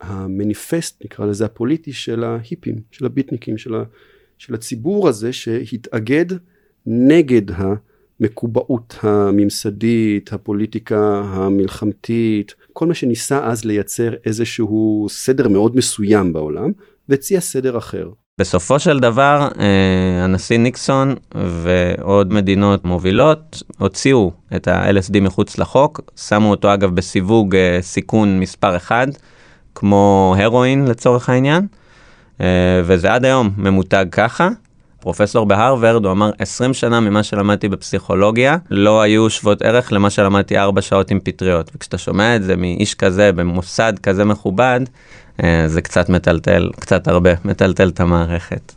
המניפסט, 0.00 1.04
נקרא 1.04 1.26
לזה 1.26 1.44
הפוליטי, 1.44 1.92
של 1.92 2.24
ההיפים, 2.24 2.80
של 2.90 3.06
הביטניקים, 3.06 3.58
של 3.58 3.74
ה... 3.74 3.82
של 4.46 4.54
הציבור 4.54 5.08
הזה 5.08 5.32
שהתאגד 5.32 6.26
נגד 6.86 7.42
המקובעות 7.56 8.96
הממסדית, 9.02 10.32
הפוליטיקה 10.32 11.22
המלחמתית, 11.24 12.54
כל 12.72 12.86
מה 12.86 12.94
שניסה 12.94 13.44
אז 13.44 13.64
לייצר 13.64 14.14
איזשהו 14.26 15.06
סדר 15.10 15.48
מאוד 15.48 15.76
מסוים 15.76 16.32
בעולם, 16.32 16.72
והציע 17.08 17.40
סדר 17.40 17.78
אחר. 17.78 18.10
בסופו 18.40 18.78
של 18.78 18.98
דבר, 18.98 19.48
אה, 19.60 20.24
הנשיא 20.24 20.58
ניקסון 20.58 21.14
ועוד 21.34 22.32
מדינות 22.32 22.84
מובילות 22.84 23.62
הוציאו 23.78 24.32
את 24.56 24.68
ה-LSD 24.68 25.20
מחוץ 25.20 25.58
לחוק, 25.58 26.00
שמו 26.16 26.50
אותו 26.50 26.74
אגב 26.74 26.94
בסיווג 26.94 27.56
אה, 27.56 27.78
סיכון 27.80 28.40
מספר 28.40 28.76
אחד, 28.76 29.06
כמו 29.74 30.34
הרואין 30.38 30.84
לצורך 30.84 31.28
העניין. 31.28 31.66
אה, 32.42 32.80
וזה 32.84 33.14
עד 33.14 33.24
היום 33.24 33.50
ממותג 33.56 34.06
ככה. 34.12 34.48
פרופסור 35.00 35.46
בהרווארד, 35.46 36.04
הוא 36.04 36.12
אמר 36.12 36.30
20 36.38 36.74
שנה 36.74 37.00
ממה 37.00 37.22
שלמדתי 37.22 37.68
בפסיכולוגיה 37.68 38.56
לא 38.70 39.02
היו 39.02 39.30
שוות 39.30 39.62
ערך 39.62 39.92
למה 39.92 40.10
שלמדתי 40.10 40.58
4 40.58 40.82
שעות 40.82 41.10
עם 41.10 41.20
פטריות. 41.20 41.70
וכשאתה 41.74 41.98
שומע 41.98 42.36
את 42.36 42.42
זה 42.42 42.56
מאיש 42.56 42.94
כזה 42.94 43.32
במוסד 43.32 43.92
כזה 44.02 44.24
מכובד, 44.24 44.80
אה, 45.42 45.64
זה 45.66 45.82
קצת 45.82 46.08
מטלטל, 46.08 46.70
קצת 46.80 47.08
הרבה, 47.08 47.30
מטלטל 47.44 47.88
את 47.88 48.00
המערכת. 48.00 48.72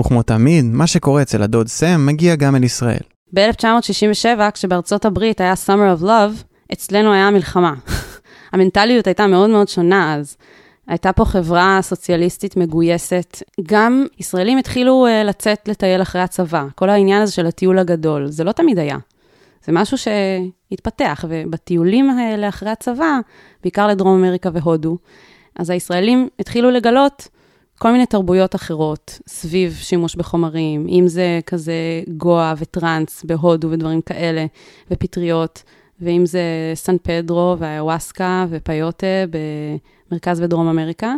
וכמו 0.00 0.22
תמיד, 0.22 0.64
מה 0.64 0.86
שקורה 0.86 1.22
אצל 1.22 1.42
הדוד 1.42 1.68
סם 1.68 2.06
מגיע 2.06 2.34
גם 2.34 2.56
אל 2.56 2.64
ישראל. 2.64 3.00
ב-1967, 3.34 4.50
כשבארצות 4.54 5.04
הברית 5.04 5.40
היה 5.40 5.54
Summer 5.66 6.00
of 6.00 6.02
Love, 6.02 6.44
אצלנו 6.72 7.12
היה 7.12 7.30
מלחמה. 7.30 7.74
המנטליות 8.52 9.06
הייתה 9.06 9.26
מאוד 9.26 9.50
מאוד 9.50 9.68
שונה 9.68 10.14
אז. 10.14 10.36
הייתה 10.90 11.12
פה 11.12 11.24
חברה 11.24 11.78
סוציאליסטית 11.82 12.56
מגויסת. 12.56 13.42
גם 13.62 14.06
ישראלים 14.18 14.58
התחילו 14.58 15.06
uh, 15.06 15.26
לצאת 15.26 15.68
לטייל 15.68 16.02
אחרי 16.02 16.22
הצבא. 16.22 16.66
כל 16.74 16.90
העניין 16.90 17.22
הזה 17.22 17.32
של 17.32 17.46
הטיול 17.46 17.78
הגדול, 17.78 18.26
זה 18.26 18.44
לא 18.44 18.52
תמיד 18.52 18.78
היה. 18.78 18.96
זה 19.64 19.72
משהו 19.72 19.96
שהתפתח, 19.98 21.24
ובטיולים 21.28 22.10
האלה 22.10 22.48
אחרי 22.48 22.70
הצבא, 22.70 23.18
בעיקר 23.62 23.86
לדרום 23.86 24.24
אמריקה 24.24 24.50
והודו, 24.52 24.96
אז 25.58 25.70
הישראלים 25.70 26.28
התחילו 26.38 26.70
לגלות 26.70 27.28
כל 27.78 27.92
מיני 27.92 28.06
תרבויות 28.06 28.54
אחרות 28.54 29.18
סביב 29.28 29.72
שימוש 29.72 30.16
בחומרים, 30.16 30.86
אם 30.88 31.04
זה 31.08 31.40
כזה 31.46 32.02
גואה 32.16 32.54
וטראנס 32.58 33.24
בהודו 33.24 33.70
ודברים 33.70 34.00
כאלה, 34.00 34.46
ופטריות, 34.90 35.62
ואם 36.00 36.26
זה 36.26 36.42
סן 36.74 36.96
פדרו 37.02 37.56
והאווסקה 37.58 38.46
ופיוטה 38.50 39.06
מרכז 40.12 40.40
ודרום 40.40 40.68
אמריקה, 40.68 41.14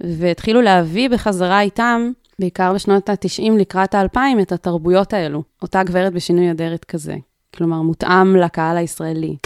והתחילו 0.00 0.60
להביא 0.60 1.08
בחזרה 1.10 1.60
איתם, 1.60 2.10
בעיקר 2.38 2.72
בשנות 2.72 3.08
ה-90 3.08 3.52
לקראת 3.58 3.94
ה-2000, 3.94 4.42
את 4.42 4.52
התרבויות 4.52 5.12
האלו. 5.12 5.42
אותה 5.62 5.82
גברת 5.82 6.12
בשינוי 6.12 6.50
אדרת 6.50 6.84
כזה. 6.84 7.16
כלומר, 7.54 7.82
מותאם 7.82 8.36
לקהל 8.36 8.76
הישראלי. 8.76 9.36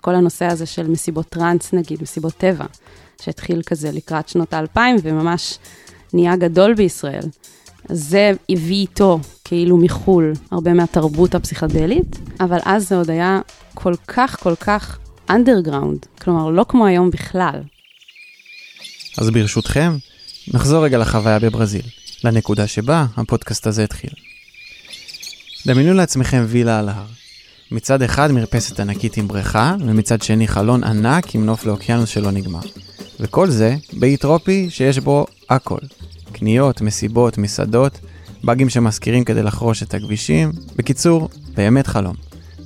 כל 0.00 0.14
הנושא 0.14 0.44
הזה 0.44 0.66
של 0.66 0.88
מסיבות 0.88 1.26
טראנס, 1.26 1.72
נגיד, 1.72 2.02
מסיבות 2.02 2.32
טבע, 2.32 2.64
שהתחיל 3.22 3.62
כזה 3.66 3.90
לקראת 3.92 4.28
שנות 4.28 4.52
האלפיים, 4.52 4.96
וממש 5.02 5.58
נהיה 6.12 6.36
גדול 6.36 6.74
בישראל. 6.74 7.24
זה 7.92 8.32
הביא 8.48 8.80
איתו, 8.80 9.20
כאילו 9.44 9.76
מחו"ל, 9.76 10.32
הרבה 10.50 10.72
מהתרבות 10.72 11.34
הפסיכדלית, 11.34 12.18
אבל 12.40 12.58
אז 12.64 12.88
זה 12.88 12.96
עוד 12.96 13.10
היה 13.10 13.40
כל 13.74 13.94
כך 14.06 14.36
כל 14.42 14.54
כך 14.54 14.98
אנדרגראונד, 15.30 16.06
כלומר, 16.20 16.50
לא 16.50 16.64
כמו 16.68 16.86
היום 16.86 17.10
בכלל. 17.10 17.60
אז 19.18 19.30
ברשותכם, 19.30 19.96
נחזור 20.54 20.84
רגע 20.84 20.98
לחוויה 20.98 21.38
בברזיל, 21.38 21.86
לנקודה 22.24 22.66
שבה 22.66 23.06
הפודקאסט 23.16 23.66
הזה 23.66 23.84
התחיל. 23.84 24.10
דמיינו 25.66 25.94
לעצמכם 25.94 26.44
וילה 26.48 26.78
על 26.78 26.88
ההר. 26.88 27.06
מצד 27.70 28.02
אחד 28.02 28.30
מרפסת 28.30 28.80
ענקית 28.80 29.16
עם 29.16 29.28
בריכה, 29.28 29.74
ומצד 29.80 30.22
שני 30.22 30.48
חלון 30.48 30.84
ענק 30.84 31.34
עם 31.34 31.46
נוף 31.46 31.64
לאוקיינוס 31.64 32.08
שלא 32.08 32.30
נגמר. 32.30 32.60
וכל 33.20 33.50
זה 33.50 33.76
באי 33.92 34.16
טרופי 34.16 34.70
שיש 34.70 34.98
בו 34.98 35.26
הכל. 35.50 35.78
קניות, 36.32 36.80
מסיבות, 36.80 37.38
מסעדות, 37.38 38.00
באגים 38.44 38.68
שמזכירים 38.68 39.24
כדי 39.24 39.42
לחרוש 39.42 39.82
את 39.82 39.94
הכבישים. 39.94 40.52
בקיצור, 40.76 41.28
באמת 41.56 41.86
חלום. 41.86 42.14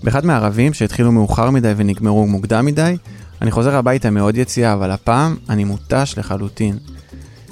באחד 0.03 0.27
מהערבים 0.27 0.75
שהתחילו 0.75 1.13
מאוחר 1.13 1.51
מדי 1.51 1.73
ונגמרו 1.77 2.27
מוקדם 2.27 2.67
מדי, 2.67 2.97
אני 3.43 3.51
חוזר 3.51 3.77
הביתה 3.77 4.11
מאוד 4.11 4.37
יציאה, 4.37 4.73
אבל 4.73 4.91
הפעם 4.91 5.37
אני 5.49 5.65
מותש 5.65 6.15
לחלוטין. 6.17 6.79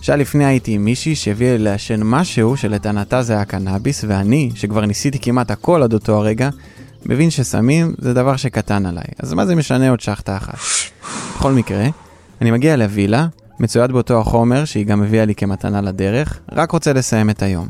שעה 0.01 0.17
לפני 0.17 0.45
הייתי 0.45 0.73
עם 0.73 0.85
מישהי 0.85 1.15
שהביאה 1.15 1.57
לי 1.57 1.65
לעשן 1.65 2.01
משהו 2.03 2.57
שלטענתה 2.57 3.23
זה 3.23 3.33
היה 3.33 3.45
קנאביס, 3.45 4.05
ואני, 4.09 4.51
שכבר 4.55 4.87
ניסיתי 4.87 5.19
כמעט 5.19 5.51
הכל 5.51 5.83
עד 5.83 5.93
אותו 5.93 6.17
הרגע, 6.17 6.49
מבין 7.07 7.31
שסמים 7.31 7.95
זה 7.99 8.15
דבר 8.15 8.37
שקטן 8.37 8.87
עליי. 8.87 9.05
אז 9.19 9.33
מה 9.33 9.47
זה 9.47 9.55
משנה 9.55 9.91
עוד 9.91 10.01
שחטה 10.01 10.37
אחת? 10.37 10.59
בכל 11.37 11.53
מקרה, 11.53 11.87
אני 12.41 12.51
מגיע 12.51 12.77
לווילה, 12.77 13.27
מצויד 13.61 13.93
באותו 13.93 14.21
החומר 14.21 14.65
שהיא 14.65 14.87
גם 14.87 15.03
הביאה 15.03 15.25
לי 15.25 15.35
כמתנה 15.35 15.81
לדרך, 15.81 16.41
רק 16.53 16.71
רוצה 16.71 16.93
לסיים 16.93 17.31
את 17.31 17.43
היום. 17.43 17.69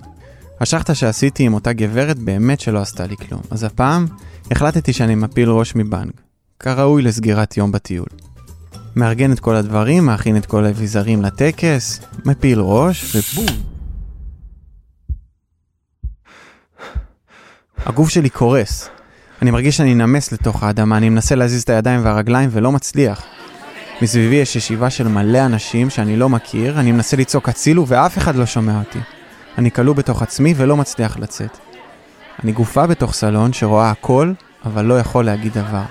השחטה 0.61 0.95
שעשיתי 0.95 1.43
עם 1.43 1.55
אותה 1.55 1.73
גברת 1.73 2.19
באמת 2.19 2.61
שלא 2.61 2.79
עשתה 2.79 3.07
לי 3.07 3.17
כלום, 3.17 3.41
אז 3.51 3.65
הפעם 3.65 4.07
החלטתי 4.51 4.93
שאני 4.93 5.15
מפיל 5.15 5.51
ראש 5.51 5.77
מבנג, 5.77 6.11
כראוי 6.59 7.03
לסגירת 7.03 7.57
יום 7.57 7.73
בטיול. 7.73 8.07
מארגן 8.97 9.33
את 9.33 9.41
כל 9.41 9.57
הדברים, 9.57 10.07
מאכין 10.07 10.37
את 10.37 10.47
כל 10.47 10.65
האביזרים 10.65 11.23
לטקס, 11.23 12.01
מפיל 12.25 12.61
ראש 12.61 13.17
ובום. 13.17 13.57
הגוף 17.87 18.09
שלי 18.09 18.31
קורס. 18.31 18.89
אני 19.43 19.51
מרגיש 19.51 19.77
שאני 19.77 19.95
נמס 19.95 20.33
לתוך 20.33 20.63
האדמה, 20.63 20.97
אני 20.97 21.09
מנסה 21.09 21.35
להזיז 21.35 21.63
את 21.63 21.71
הידיים 21.71 22.05
והרגליים 22.05 22.49
ולא 22.53 22.73
מצליח. 22.73 23.34
מסביבי 24.05 24.35
יש 24.37 24.57
ישיבה 24.57 24.91
של 24.91 25.09
מלא 25.09 25.47
אנשים 25.47 25.91
שאני 25.91 26.17
לא 26.17 26.29
מכיר, 26.29 26.81
אני 26.81 26.93
מנסה 26.93 27.17
לצעוק 27.17 27.49
הצילו 27.49 27.87
ואף 27.89 28.19
אחד 28.19 28.37
לא 28.37 28.47
שומע 28.47 28.79
אותי. 28.79 28.99
אני 29.59 29.71
כלוא 29.71 29.95
בתוך 29.95 30.23
עצמי 30.23 30.55
ולא 30.57 30.77
מצליח 30.77 31.19
לצאת. 31.19 31.59
אני 32.43 32.53
גופה 32.53 32.87
בתוך 32.87 33.13
סלון 33.13 33.53
שרואה 33.53 33.91
הכל, 33.91 34.33
אבל 34.65 34.85
לא 34.85 34.99
יכול 34.99 35.25
להגיד 35.25 35.53
דבר. 35.53 35.83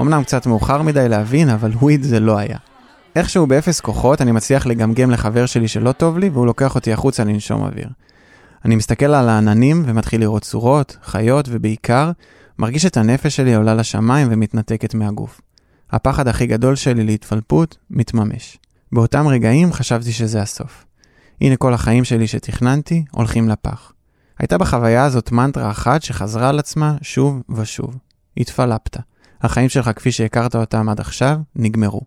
אמנם 0.00 0.22
קצת 0.22 0.46
מאוחר 0.46 0.82
מדי 0.82 1.08
להבין, 1.08 1.48
אבל 1.50 1.70
וויד 1.70 2.02
זה 2.02 2.20
לא 2.20 2.38
היה. 2.38 2.58
איכשהו 3.16 3.46
באפס 3.46 3.80
כוחות 3.80 4.22
אני 4.22 4.32
מצליח 4.32 4.66
לגמגם 4.66 5.10
לחבר 5.10 5.46
שלי 5.46 5.68
שלא 5.68 5.92
טוב 5.92 6.18
לי, 6.18 6.28
והוא 6.28 6.46
לוקח 6.46 6.74
אותי 6.74 6.92
החוצה 6.92 7.24
לנשום 7.24 7.62
אוויר. 7.62 7.88
אני 8.64 8.76
מסתכל 8.76 9.14
על 9.14 9.28
העננים 9.28 9.82
ומתחיל 9.86 10.20
לראות 10.20 10.42
צורות, 10.42 10.96
חיות, 11.02 11.48
ובעיקר, 11.48 12.10
מרגיש 12.58 12.86
את 12.86 12.96
הנפש 12.96 13.36
שלי 13.36 13.54
עולה 13.54 13.74
לשמיים 13.74 14.28
ומתנתקת 14.30 14.94
מהגוף. 14.94 15.40
הפחד 15.90 16.28
הכי 16.28 16.46
גדול 16.46 16.76
שלי 16.76 17.04
להתפלפות 17.04 17.76
מתממש. 17.90 18.58
באותם 18.92 19.26
רגעים 19.26 19.72
חשבתי 19.72 20.12
שזה 20.12 20.42
הסוף. 20.42 20.84
הנה 21.40 21.56
כל 21.56 21.74
החיים 21.74 22.04
שלי 22.04 22.26
שתכננתי 22.26 23.04
הולכים 23.10 23.48
לפח. 23.48 23.92
הייתה 24.38 24.58
בחוויה 24.58 25.04
הזאת 25.04 25.32
מנטרה 25.32 25.70
אחת 25.70 26.02
שחזרה 26.02 26.48
על 26.48 26.58
עצמה 26.58 26.96
שוב 27.02 27.42
ושוב. 27.50 27.96
התפלפת. 28.36 28.96
החיים 29.42 29.68
שלך 29.68 29.90
כפי 29.96 30.12
שהכרת 30.12 30.56
אותם 30.56 30.88
עד 30.88 31.00
עכשיו, 31.00 31.36
נגמרו. 31.56 32.00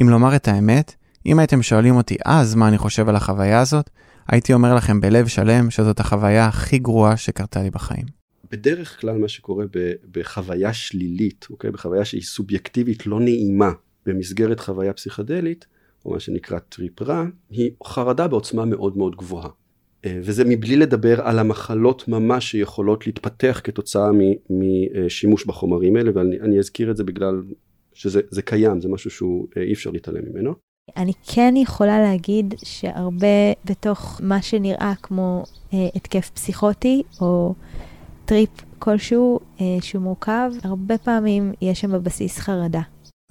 אם 0.00 0.08
לומר 0.08 0.36
את 0.36 0.48
האמת, 0.48 0.94
אם 1.26 1.38
הייתם 1.38 1.62
שואלים 1.62 1.96
אותי 1.96 2.16
אז 2.24 2.54
מה 2.54 2.68
אני 2.68 2.78
חושב 2.78 3.08
על 3.08 3.16
החוויה 3.16 3.60
הזאת, 3.60 3.90
הייתי 4.28 4.52
אומר 4.52 4.74
לכם 4.74 5.00
בלב 5.00 5.26
שלם 5.26 5.70
שזאת 5.70 6.00
החוויה 6.00 6.46
הכי 6.46 6.78
גרועה 6.78 7.16
שקרתה 7.16 7.62
לי 7.62 7.70
בחיים. 7.70 8.17
בדרך 8.50 9.00
כלל 9.00 9.18
מה 9.18 9.28
שקורה 9.28 9.64
בחוויה 10.12 10.72
שלילית, 10.72 11.46
אוקיי? 11.50 11.70
בחוויה 11.70 12.04
שהיא 12.04 12.22
סובייקטיבית 12.22 13.06
לא 13.06 13.20
נעימה 13.20 13.72
במסגרת 14.06 14.60
חוויה 14.60 14.92
פסיכדלית, 14.92 15.66
או 16.04 16.10
מה 16.10 16.20
שנקרא 16.20 16.58
טריפ 16.58 17.02
רע, 17.02 17.24
היא 17.50 17.70
חרדה 17.84 18.28
בעוצמה 18.28 18.64
מאוד 18.64 18.96
מאוד 18.96 19.16
גבוהה. 19.16 19.48
אה, 20.04 20.18
וזה 20.22 20.44
מבלי 20.44 20.76
לדבר 20.76 21.20
על 21.20 21.38
המחלות 21.38 22.08
ממש 22.08 22.50
שיכולות 22.50 23.06
להתפתח 23.06 23.60
כתוצאה 23.64 24.10
משימוש 24.50 25.46
בחומרים 25.46 25.96
האלה, 25.96 26.10
ואני 26.14 26.58
אזכיר 26.58 26.90
את 26.90 26.96
זה 26.96 27.04
בגלל 27.04 27.42
שזה 27.92 28.42
קיים, 28.44 28.80
זה 28.80 28.88
משהו 28.88 29.10
שהוא 29.10 29.48
אה, 29.56 29.62
אי 29.62 29.72
אפשר 29.72 29.90
להתעלם 29.90 30.22
ממנו. 30.32 30.54
אני 30.96 31.12
כן 31.34 31.54
יכולה 31.56 32.00
להגיד 32.00 32.54
שהרבה 32.64 33.52
בתוך 33.64 34.20
מה 34.22 34.42
שנראה 34.42 34.92
כמו 35.02 35.44
אה, 35.74 35.88
התקף 35.94 36.30
פסיכוטי, 36.30 37.02
או 37.20 37.54
טריפ 38.28 38.50
כלשהו 38.78 39.40
אה, 39.60 39.66
שהוא 39.80 40.02
מורכב, 40.02 40.50
הרבה 40.62 40.98
פעמים 40.98 41.52
יש 41.60 41.80
שם 41.80 41.92
בבסיס 41.92 42.38
חרדה. 42.38 42.80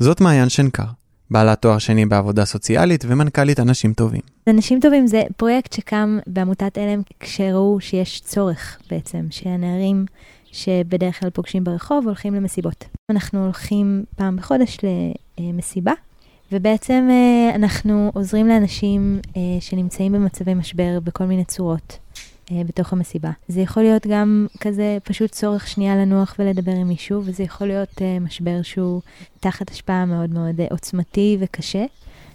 זאת 0.02 0.22
מעיין 0.22 0.50
שנקר, 0.50 0.84
בעלת 1.32 1.62
תואר 1.62 1.78
שני 1.78 2.06
בעבודה 2.06 2.46
סוציאלית 2.46 3.04
ומנכ"לית 3.08 3.60
אנשים 3.60 3.94
טובים. 3.94 4.22
אנשים 4.48 4.80
טובים 4.80 5.08
זה 5.08 5.22
פרויקט 5.38 5.74
שקם 5.74 6.20
בעמותת 6.28 6.78
עלם 6.78 7.02
כשראו 7.20 7.78
שיש 7.82 8.22
צורך 8.22 8.78
בעצם, 8.90 9.26
שהנערים 9.30 10.06
שבדרך 10.52 11.20
כלל 11.20 11.30
פוגשים 11.30 11.64
ברחוב 11.64 12.06
הולכים 12.06 12.34
למסיבות. 12.36 12.86
אנחנו 13.12 13.44
הולכים 13.44 14.04
פעם 14.16 14.36
בחודש 14.36 14.78
למסיבה, 15.40 15.94
ובעצם 16.52 17.08
אה, 17.12 17.56
אנחנו 17.56 18.12
עוזרים 18.14 18.48
לאנשים 18.48 19.20
אה, 19.38 19.42
שנמצאים 19.60 20.12
במצבי 20.12 20.54
משבר 20.54 21.00
בכל 21.04 21.24
מיני 21.24 21.46
צורות. 21.46 21.98
אה, 22.52 22.62
בתוך 22.68 22.94
המסיבה. 22.94 23.32
זה 23.48 23.62
יכול 23.62 23.84
להיות 23.84 24.08
גם 24.08 24.48
כזה 24.62 24.98
פשוט 25.04 25.32
צורך 25.32 25.68
שנייה 25.68 25.96
לנוח 25.96 26.36
ולדבר 26.40 26.72
עם 26.72 26.88
מישהו, 26.88 27.22
וזה 27.26 27.44
יכול 27.44 27.68
להיות 27.68 27.90
uh, 27.90 28.02
משבר 28.22 28.62
שהוא 28.62 29.02
תחת 29.40 29.72
השפעה 29.72 30.06
מאוד 30.06 30.30
מאוד 30.30 30.60
uh, 30.60 30.64
עוצמתי 30.72 31.38
וקשה. 31.40 31.86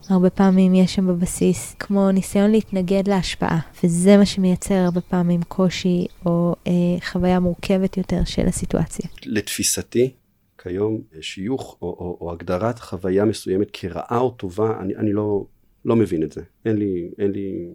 הרבה 0.08 0.30
פעמים 0.30 0.74
יש 0.74 0.94
שם 0.94 1.06
בבסיס 1.06 1.74
כמו 1.78 2.10
ניסיון 2.10 2.50
להתנגד 2.50 3.08
להשפעה, 3.08 3.60
וזה 3.84 4.16
מה 4.16 4.26
שמייצר 4.26 4.74
הרבה 4.74 5.00
פעמים 5.00 5.42
קושי 5.42 6.06
או 6.26 6.54
uh, 6.64 6.68
חוויה 7.04 7.40
מורכבת 7.40 7.96
יותר 7.96 8.24
של 8.24 8.46
הסיטואציה. 8.46 9.06
לתפיסתי, 9.26 10.10
כיום 10.58 11.00
שיוך 11.20 11.78
או, 11.82 11.86
או, 11.88 12.18
או 12.20 12.32
הגדרת 12.32 12.78
חוויה 12.78 13.24
מסוימת 13.24 13.68
כרעה 13.72 14.18
או 14.18 14.30
טובה, 14.30 14.80
אני, 14.80 14.96
אני 14.96 15.12
לא, 15.12 15.44
לא 15.84 15.96
מבין 15.96 16.22
את 16.22 16.32
זה. 16.32 16.42
אין 16.64 16.76
לי, 16.76 17.10
אין 17.18 17.30
לי 17.30 17.68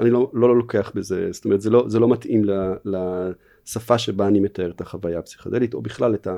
אני 0.00 0.10
לא, 0.10 0.30
לא, 0.32 0.48
לא 0.48 0.56
לוקח 0.56 0.92
בזה, 0.94 1.28
זאת 1.32 1.44
אומרת 1.44 1.60
זה 1.60 1.70
לא, 1.70 1.84
זה 1.88 1.98
לא 1.98 2.08
מתאים 2.08 2.42
לשפה 2.84 3.98
שבה 3.98 4.26
אני 4.28 4.40
מתאר 4.40 4.70
את 4.70 4.80
החוויה 4.80 5.18
הפסיכדלית, 5.18 5.74
או 5.74 5.82
בכלל 5.82 6.14
את, 6.14 6.26
ה, 6.26 6.36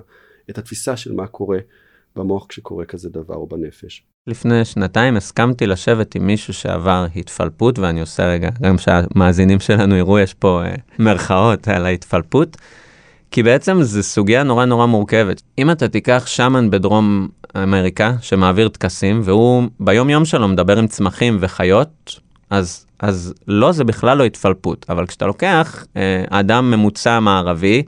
את 0.51 0.59
התפיסה 0.59 0.97
של 0.97 1.13
מה 1.13 1.27
קורה 1.27 1.59
במוח 2.17 2.47
כשקורה 2.49 2.85
כזה 2.85 3.11
דבר, 3.11 3.35
או 3.35 3.47
בנפש. 3.47 4.05
לפני 4.27 4.65
שנתיים 4.65 5.17
הסכמתי 5.17 5.67
לשבת 5.67 6.15
עם 6.15 6.27
מישהו 6.27 6.55
שעבר 6.55 7.07
התפלפות, 7.17 7.79
ואני 7.79 8.01
עושה 8.01 8.27
רגע, 8.27 8.51
גם 8.63 8.79
שהמאזינים 8.79 9.61
שלנו 9.61 9.97
יראו, 9.97 10.19
יש 10.19 10.35
פה 10.35 10.63
uh, 10.65 10.81
מרכאות 10.99 11.69
על 11.69 11.87
ההתפלפות. 11.87 12.57
כי 13.31 13.43
בעצם 13.43 13.83
זו 13.83 14.03
סוגיה 14.03 14.43
נורא 14.43 14.65
נורא 14.65 14.87
מורכבת. 14.87 15.43
אם 15.59 15.71
אתה 15.71 15.89
תיקח 15.89 16.25
שמן 16.27 16.71
בדרום 16.71 17.29
אמריקה 17.63 18.15
שמעביר 18.21 18.69
טקסים, 18.69 19.21
והוא 19.25 19.63
ביום 19.81 20.11
יום 20.11 20.25
שלו 20.25 20.49
מדבר 20.49 20.79
עם 20.79 20.87
צמחים 20.87 21.37
וחיות, 21.41 22.21
אז, 22.53 22.87
אז 22.99 23.35
לא, 23.49 23.73
זה 23.73 23.85
בכלל 23.85 24.19
לא 24.19 24.25
התפלפות. 24.25 24.87
אבל 24.89 25.07
כשאתה 25.07 25.27
לוקח 25.27 25.85
אה, 25.97 26.25
אדם 26.31 26.71
ממוצע 26.71 27.21
מערבי, 27.21 27.83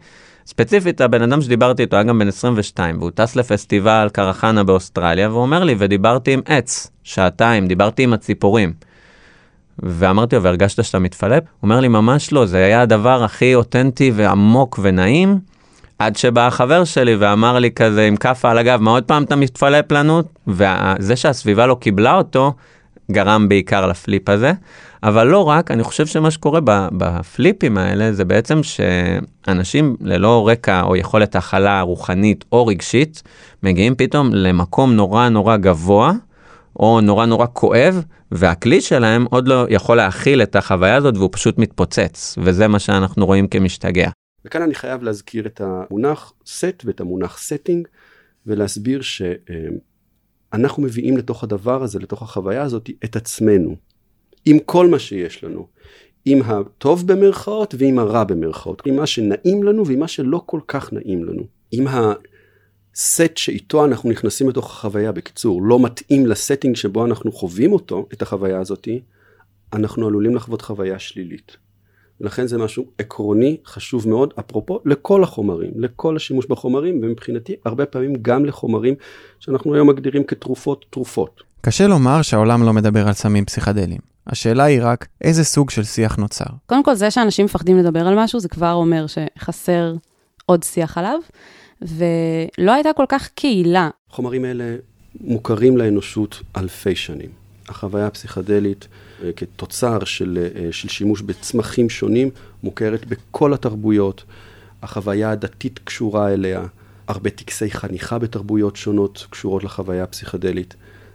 ספציפית 0.47 1.01
הבן 1.01 1.23
אדם 1.23 1.43
שדיברתי 1.43 1.83
איתו 1.83 1.97
היה 1.97 2.03
גם 2.03 2.19
בן 2.19 2.29
22, 2.29 2.99
והוא 2.99 3.11
טס 3.15 3.37
לפסטיבל 3.37 4.09
קרחנה 4.13 4.65
באוסטרליה, 4.65 5.29
והוא 5.29 5.43
אומר 5.43 5.65
לי, 5.65 5.75
ודיברתי 5.79 6.33
עם 6.33 6.41
עץ, 6.47 6.91
שעתיים, 7.03 7.67
דיברתי 7.67 8.03
עם 8.03 8.13
הציפורים. 8.13 8.73
ואמרתי 9.79 10.37
לו, 10.37 10.43
והרגשת 10.43 10.85
שאתה 10.85 10.99
מתפלפ? 10.99 11.43
הוא 11.43 11.49
אומר 11.63 11.81
לי, 11.81 11.89
ממש 11.89 12.33
לא, 12.33 12.47
זה 12.47 12.65
היה 12.65 12.83
הדבר 12.83 13.25
הכי 13.25 13.55
אותנטי 13.55 14.13
ועמוק 14.15 14.79
ונעים, 14.83 15.39
עד 15.99 16.17
שבא 16.17 16.47
החבר 16.47 16.85
שלי 16.85 17.17
ואמר 17.17 17.59
לי 17.59 17.71
כזה 17.71 18.07
עם 18.07 18.17
כאפה 18.17 18.51
על 18.51 18.59
הגב, 18.59 18.81
מה 18.81 18.91
עוד 18.91 19.05
פעם 19.05 19.23
אתה 19.23 19.37
מתפלפ 19.37 19.93
לנו? 19.93 20.23
וזה 20.47 21.17
שהסביבה 21.17 21.67
לא 21.67 21.77
קיבלה 21.81 22.15
אותו, 22.17 22.53
גרם 23.11 23.49
בעיקר 23.49 23.87
לפליפ 23.87 24.29
הזה, 24.29 24.53
אבל 25.03 25.27
לא 25.27 25.49
רק, 25.49 25.71
אני 25.71 25.83
חושב 25.83 26.07
שמה 26.07 26.31
שקורה 26.31 26.61
בפליפים 26.93 27.79
האלה 27.79 28.13
זה 28.13 28.25
בעצם 28.25 28.61
שאנשים 28.63 29.97
ללא 30.01 30.49
רקע 30.49 30.83
או 30.83 30.97
יכולת 30.97 31.37
הכלה 31.37 31.81
רוחנית 31.81 32.45
או 32.53 32.67
רגשית, 32.67 33.23
מגיעים 33.63 33.95
פתאום 33.95 34.35
למקום 34.35 34.93
נורא 34.93 35.29
נורא 35.29 35.57
גבוה, 35.57 36.13
או 36.81 37.01
נורא 37.01 37.27
נורא 37.27 37.47
כואב, 37.53 38.05
והכלי 38.33 38.81
שלהם 38.81 39.25
עוד 39.31 39.49
לא 39.49 39.67
יכול 39.71 39.97
להכיל 39.97 40.43
את 40.43 40.57
החוויה 40.57 40.97
הזאת 40.97 41.17
והוא 41.17 41.31
פשוט 41.33 41.59
מתפוצץ, 41.59 42.39
וזה 42.43 42.69
מה 42.69 42.79
שאנחנו 42.79 43.27
רואים 43.27 43.49
כמשתגע. 43.49 44.11
וכאן 44.45 44.63
אני 44.63 44.75
חייב 44.75 45.03
להזכיר 45.03 45.47
את 45.47 45.61
המונח 45.65 46.33
set 46.47 46.83
ואת 46.85 47.01
המונח 47.01 47.39
setting, 47.39 47.89
ולהסביר 48.47 49.03
ש... 49.03 49.23
אנחנו 50.53 50.83
מביאים 50.83 51.17
לתוך 51.17 51.45
הדבר 51.45 51.83
הזה, 51.83 51.99
לתוך 51.99 52.23
החוויה 52.23 52.63
הזאת, 52.63 52.91
את 53.05 53.17
עצמנו. 53.17 53.77
עם 54.45 54.59
כל 54.59 54.89
מה 54.89 54.99
שיש 54.99 55.45
לנו. 55.45 55.67
עם 56.25 56.43
הטוב 56.43 57.13
במרכאות 57.13 57.75
ועם 57.79 57.99
הרע 57.99 58.25
במרכאות. 58.25 58.83
עם 58.87 58.97
מה 58.97 59.07
שנעים 59.07 59.63
לנו 59.63 59.87
ועם 59.87 59.99
מה 59.99 60.09
שלא 60.09 60.43
כל 60.47 60.61
כך 60.69 60.93
נעים 60.93 61.25
לנו. 61.25 61.43
עם 61.73 61.87
הסט 61.87 63.37
שאיתו 63.37 63.85
אנחנו 63.85 64.11
נכנסים 64.11 64.49
לתוך 64.49 64.71
החוויה, 64.71 65.13
בקיצור, 65.13 65.63
לא 65.63 65.79
מתאים 65.79 66.27
לסטינג 66.27 66.77
שבו 66.77 67.05
אנחנו 67.05 67.33
חווים 67.33 67.73
אותו, 67.73 68.09
את 68.13 68.23
החוויה 68.23 68.61
הזאת, 68.61 68.89
אנחנו 69.73 70.07
עלולים 70.07 70.35
לחוות 70.35 70.63
חוויה 70.63 70.99
שלילית. 70.99 71.64
לכן 72.21 72.47
זה 72.47 72.59
משהו 72.59 72.85
עקרוני 72.99 73.57
חשוב 73.67 74.09
מאוד 74.09 74.35
אפרופו 74.39 74.81
לכל 74.85 75.23
החומרים 75.23 75.71
לכל 75.77 76.17
השימוש 76.17 76.47
בחומרים 76.47 77.01
ומבחינתי 77.03 77.55
הרבה 77.65 77.87
פעמים 77.87 78.13
גם 78.23 78.45
לחומרים 78.45 78.95
שאנחנו 79.41 79.75
היום 79.75 79.89
מגדירים 79.89 80.25
כתרופות 80.25 80.85
תרופות. 80.91 81.43
קשה 81.61 81.87
לומר 81.87 82.23
שהעולם 82.23 82.63
לא 82.63 82.73
מדבר 82.73 83.07
על 83.07 83.13
סמים 83.13 83.45
פסיכדליים. 83.45 84.01
השאלה 84.27 84.65
היא 84.65 84.81
רק 84.83 85.07
איזה 85.21 85.45
סוג 85.45 85.71
של 85.71 85.85
שיח 85.85 86.17
נוצר. 86.17 86.45
קודם 86.67 86.83
כל 86.85 86.95
זה 86.95 87.11
שאנשים 87.11 87.45
מפחדים 87.45 87.79
לדבר 87.79 88.07
על 88.07 88.15
משהו 88.19 88.41
זה 88.41 88.49
כבר 88.49 88.73
אומר 88.73 89.07
שחסר 89.07 89.95
עוד 90.47 90.63
שיח 90.63 90.99
עליו 90.99 91.19
ולא 91.83 92.73
הייתה 92.73 92.91
כל 92.97 93.05
כך 93.09 93.29
קהילה. 93.29 93.91
חומרים 94.09 94.45
אלה 94.45 94.77
מוכרים 95.21 95.77
לאנושות 95.77 96.43
אלפי 96.57 96.97
שנים. 96.97 97.44
החוויה 97.69 98.07
הפסיכדלית 98.07 98.89
אה, 99.23 99.33
כתוצר 99.33 100.05
של, 100.05 100.49
אה, 100.57 100.73
של 100.73 100.89
שימוש 100.89 101.23
בצמחים 101.23 101.91
שונים 101.91 102.31
מוכרת 102.63 103.07
בכל 103.07 103.55
התרבויות. 103.55 104.25
החוויה 104.83 105.31
הדתית 105.31 105.81
קשורה 105.85 106.33
אליה, 106.33 106.67
הרבה 107.09 107.31
טקסי 107.31 107.71
חניכה 107.71 108.19
בתרבויות 108.19 108.77
שונות 108.77 109.27
קשורות 109.31 109.65
לחוויה 109.65 110.03
הפסיכדלית. 110.03 110.75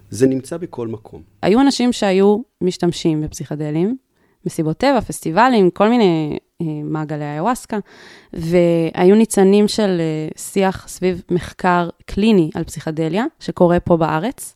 זה 0.10 0.28
נמצא 0.28 0.58
בכל 0.58 0.88
מקום. 0.88 1.22
היו 1.42 1.62
אנשים 1.62 1.94
שהיו 1.94 2.38
משתמשים 2.62 3.22
בפסיכדלים, 3.22 3.98
מסיבות 4.46 4.78
טבע, 4.78 5.02
פסטיבלים, 5.02 5.70
כל 5.70 5.90
מיני 5.90 6.40
אה, 6.62 6.66
מעגלי 6.84 7.36
איוואסקה, 7.36 7.78
והיו 8.34 9.16
ניצנים 9.16 9.68
של 9.68 10.02
שיח 10.38 10.88
סביב 10.88 11.22
מחקר 11.32 11.90
קליני 12.06 12.50
על 12.56 12.64
פסיכדליה, 12.64 13.26
שקורה 13.40 13.80
פה 13.80 13.98
בארץ, 13.98 14.56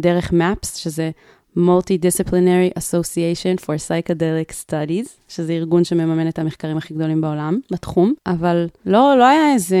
דרך 0.00 0.30
MAPS, 0.30 0.78
שזה 0.78 1.10
Multidisciplinary 1.56 2.78
Association 2.78 3.64
for 3.64 3.68
Psychedelic 3.68 4.52
Studies, 4.66 5.08
שזה 5.28 5.52
ארגון 5.52 5.84
שמממן 5.84 6.28
את 6.28 6.38
המחקרים 6.38 6.76
הכי 6.76 6.94
גדולים 6.94 7.20
בעולם 7.20 7.58
בתחום, 7.70 8.14
אבל 8.26 8.66
לא, 8.86 9.14
לא 9.18 9.24
היה 9.24 9.52
איזה 9.52 9.78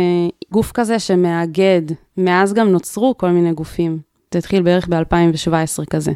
גוף 0.52 0.72
כזה 0.72 0.98
שמאגד, 0.98 1.82
מאז 2.16 2.54
גם 2.54 2.68
נוצרו 2.68 3.14
כל 3.18 3.30
מיני 3.30 3.52
גופים. 3.52 3.98
זה 4.32 4.38
התחיל 4.38 4.62
בערך 4.62 4.88
ב-2017 4.88 5.84
כזה. 5.90 6.12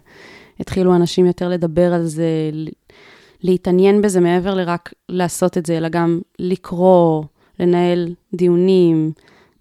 התחילו 0.60 0.96
אנשים 0.96 1.26
יותר 1.26 1.48
לדבר 1.48 1.94
על 1.94 2.06
זה, 2.06 2.50
להתעניין 3.42 4.02
בזה 4.02 4.20
מעבר 4.20 4.54
לרק 4.54 4.92
לעשות 5.08 5.58
את 5.58 5.66
זה, 5.66 5.76
אלא 5.76 5.88
גם 5.88 6.20
לקרוא, 6.38 7.24
לנהל 7.60 8.14
דיונים, 8.34 9.12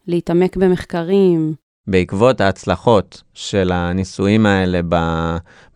להתעמק 0.08 0.58
במחקרים. 0.58 1.54
בעקבות 1.89 2.41
ההצלחות 2.41 3.23
של 3.34 3.71
הניסויים 3.73 4.45
האלה 4.45 4.80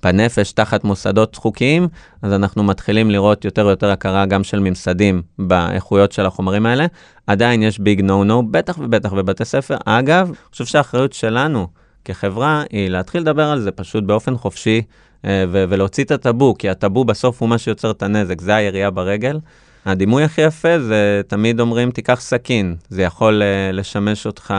בנפש 0.04 0.52
תחת 0.52 0.84
מוסדות 0.84 1.36
חוקיים, 1.36 1.88
אז 2.22 2.34
אנחנו 2.34 2.64
מתחילים 2.64 3.12
לראות 3.12 3.46
יותר 3.46 3.66
ויותר 3.66 3.92
הכרה 3.92 4.26
גם 4.26 4.44
של 4.44 4.60
ממסדים 4.60 5.22
באיכויות 5.40 6.12
של 6.12 6.26
החומרים 6.26 6.66
האלה. 6.66 6.86
עדיין 7.28 7.64
יש 7.64 7.80
ביג 7.80 8.02
נו 8.02 8.24
נו, 8.24 8.52
בטח 8.52 8.78
ובטח 8.80 9.14
בבתי 9.14 9.46
ספר. 9.46 9.78
אגב, 9.86 10.28
אני 10.28 10.36
חושב 10.52 10.66
שהאחריות 10.66 11.14
שלנו 11.14 11.68
כחברה 12.06 12.64
היא 12.70 12.90
להתחיל 12.90 13.22
לדבר 13.22 13.50
על 13.50 13.60
זה 13.60 13.72
פשוט 13.72 14.04
באופן 14.04 14.38
חופשי 14.38 14.82
אה, 15.26 15.46
ו- 15.52 15.66
ולהוציא 15.70 16.04
את 16.04 16.12
הטאבו, 16.12 16.56
כי 16.60 16.70
הטאבו 16.70 17.06
בסוף 17.06 17.42
הוא 17.42 17.50
מה 17.50 17.58
שיוצר 17.58 17.92
את 17.92 18.04
הנזק, 18.04 18.42
זה 18.42 18.56
הירייה 18.56 18.90
ברגל. 18.90 19.40
הדימוי 19.86 20.24
הכי 20.24 20.42
יפה 20.42 20.80
זה 20.80 21.22
תמיד 21.28 21.60
אומרים 21.60 21.92
תיקח 21.92 22.22
סכין, 22.22 22.76
זה 22.90 23.02
יכול 23.02 23.42
uh, 23.42 23.76
לשמש 23.76 24.26
אותך 24.26 24.54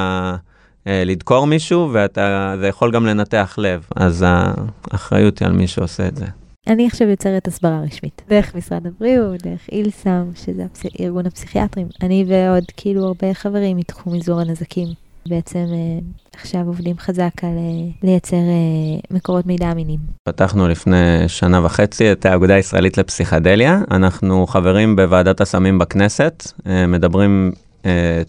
לדקור 0.87 1.47
מישהו 1.47 1.91
וזה 1.91 2.67
יכול 2.69 2.93
גם 2.93 3.07
לנתח 3.07 3.55
לב, 3.59 3.87
אז 3.97 4.25
האחריות 4.27 5.39
היא 5.39 5.49
על 5.49 5.53
מי 5.53 5.67
שעושה 5.67 6.09
את 6.09 6.17
זה. 6.17 6.27
אני 6.67 6.87
עכשיו 6.87 7.09
יוצרת 7.09 7.49
הסברה 7.49 7.81
רשמית, 7.81 8.23
דרך 8.29 8.55
משרד 8.55 8.87
הבריאות, 8.87 9.43
דרך 9.43 9.69
אילסם, 9.73 10.31
שזה 10.35 10.65
הפס... 10.65 10.83
ארגון 11.01 11.27
הפסיכיאטרים. 11.27 11.87
אני 12.03 12.25
ועוד 12.29 12.65
כאילו 12.77 13.05
הרבה 13.07 13.35
חברים 13.35 13.77
מתחום 13.77 14.17
מזעור 14.17 14.41
הנזקים. 14.41 14.89
בעצם 15.29 15.59
אה, 15.59 15.99
עכשיו 16.35 16.61
עובדים 16.67 16.99
חזק 16.99 17.31
על 17.43 17.49
אה, 17.49 17.91
לייצר 18.03 18.37
אה, 18.37 19.01
מקורות 19.11 19.47
מידע 19.47 19.73
אמינים. 19.73 19.99
פתחנו 20.29 20.69
לפני 20.69 21.29
שנה 21.29 21.65
וחצי 21.65 22.13
את 22.13 22.27
האגודה 22.27 22.55
הישראלית 22.55 22.99
לפסיכדליה. 22.99 23.81
אנחנו 23.91 24.47
חברים 24.47 24.97
בוועדת 24.97 25.41
הסמים 25.41 25.79
בכנסת, 25.79 26.53
מדברים 26.89 27.53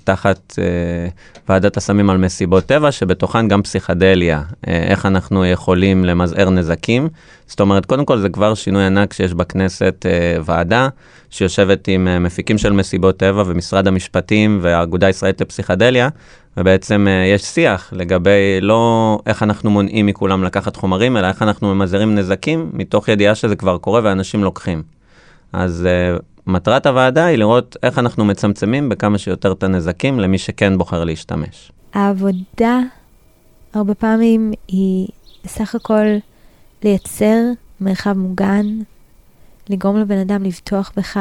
תחת 0.04 0.56
ועדת 1.50 1.78
הסמים 1.78 2.10
על 2.10 2.18
מסיבות 2.18 2.66
טבע, 2.66 2.92
שבתוכן 2.92 3.48
גם 3.48 3.62
פסיכדליה, 3.62 4.42
איך 4.68 5.06
אנחנו 5.06 5.46
יכולים 5.46 6.06
למזער 6.06 6.50
נזקים. 6.50 7.08
זאת 7.48 7.60
אומרת, 7.60 7.86
קודם 7.86 8.06
כל 8.06 8.18
זה 8.18 8.30
כבר 8.30 8.54
שינוי 8.54 8.84
ענק 8.84 9.14
שיש 9.14 9.34
בכנסת 9.34 10.06
ועדה 10.46 10.88
שיושבת 11.30 11.88
עם 11.88 12.24
מפיקים 12.24 12.58
של 12.58 12.74
מסיבות 12.74 13.18
טבע 13.18 13.44
ומשרד 13.46 13.88
המשפטים 13.88 14.60
והאגודה 14.62 15.08
הישראלית 15.08 15.42
לפסיכדליה, 15.42 16.10
ובעצם 16.58 17.08
יש 17.34 17.42
שיח 17.42 17.90
לגבי 17.96 18.60
לא 18.62 19.20
איך 19.26 19.44
אנחנו 19.44 19.72
מונעים 19.72 20.06
מכולם 20.06 20.44
לקחת 20.44 20.76
חומרים, 20.76 21.18
אלא 21.18 21.28
איך 21.28 21.42
אנחנו 21.42 21.76
ממזערים 21.76 22.16
נזקים, 22.16 22.70
מתוך 22.74 23.10
ידיעה 23.10 23.36
שזה 23.36 23.56
כבר 23.56 23.78
קורה 23.78 24.02
ואנשים 24.04 24.44
לוקחים. 24.44 24.84
אז 25.54 25.88
מטרת 26.48 26.86
הוועדה 26.86 27.26
היא 27.26 27.38
לראות 27.38 27.78
איך 27.84 28.00
אנחנו 28.00 28.26
מצמצמים 28.26 28.90
בכמה 28.90 29.18
שיותר 29.18 29.52
את 29.52 29.64
הנזקים 29.64 30.20
למי 30.20 30.38
שכן 30.38 30.78
בוחר 30.78 31.04
להשתמש. 31.04 31.72
העבודה 31.94 32.80
הרבה 33.74 33.94
פעמים 33.94 34.54
היא 34.68 35.08
בסך 35.44 35.76
הכל 35.76 36.06
לייצר 36.84 37.42
מרחב 37.82 38.14
מוגן, 38.14 38.66
לגרום 39.70 39.98
לבן 39.98 40.18
אדם 40.18 40.44
לבטוח 40.44 40.92
בך, 40.98 41.20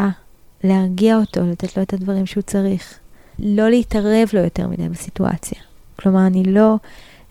להרגיע 0.65 1.17
אותו, 1.17 1.41
לתת 1.47 1.77
לו 1.77 1.83
את 1.83 1.93
הדברים 1.93 2.27
שהוא 2.27 2.43
צריך. 2.43 2.99
לא 3.39 3.69
להתערב 3.69 4.29
לו 4.33 4.41
יותר 4.41 4.69
מדי 4.69 4.89
בסיטואציה. 4.89 5.59
כלומר, 5.97 6.27
אני 6.27 6.45
לא, 6.45 6.77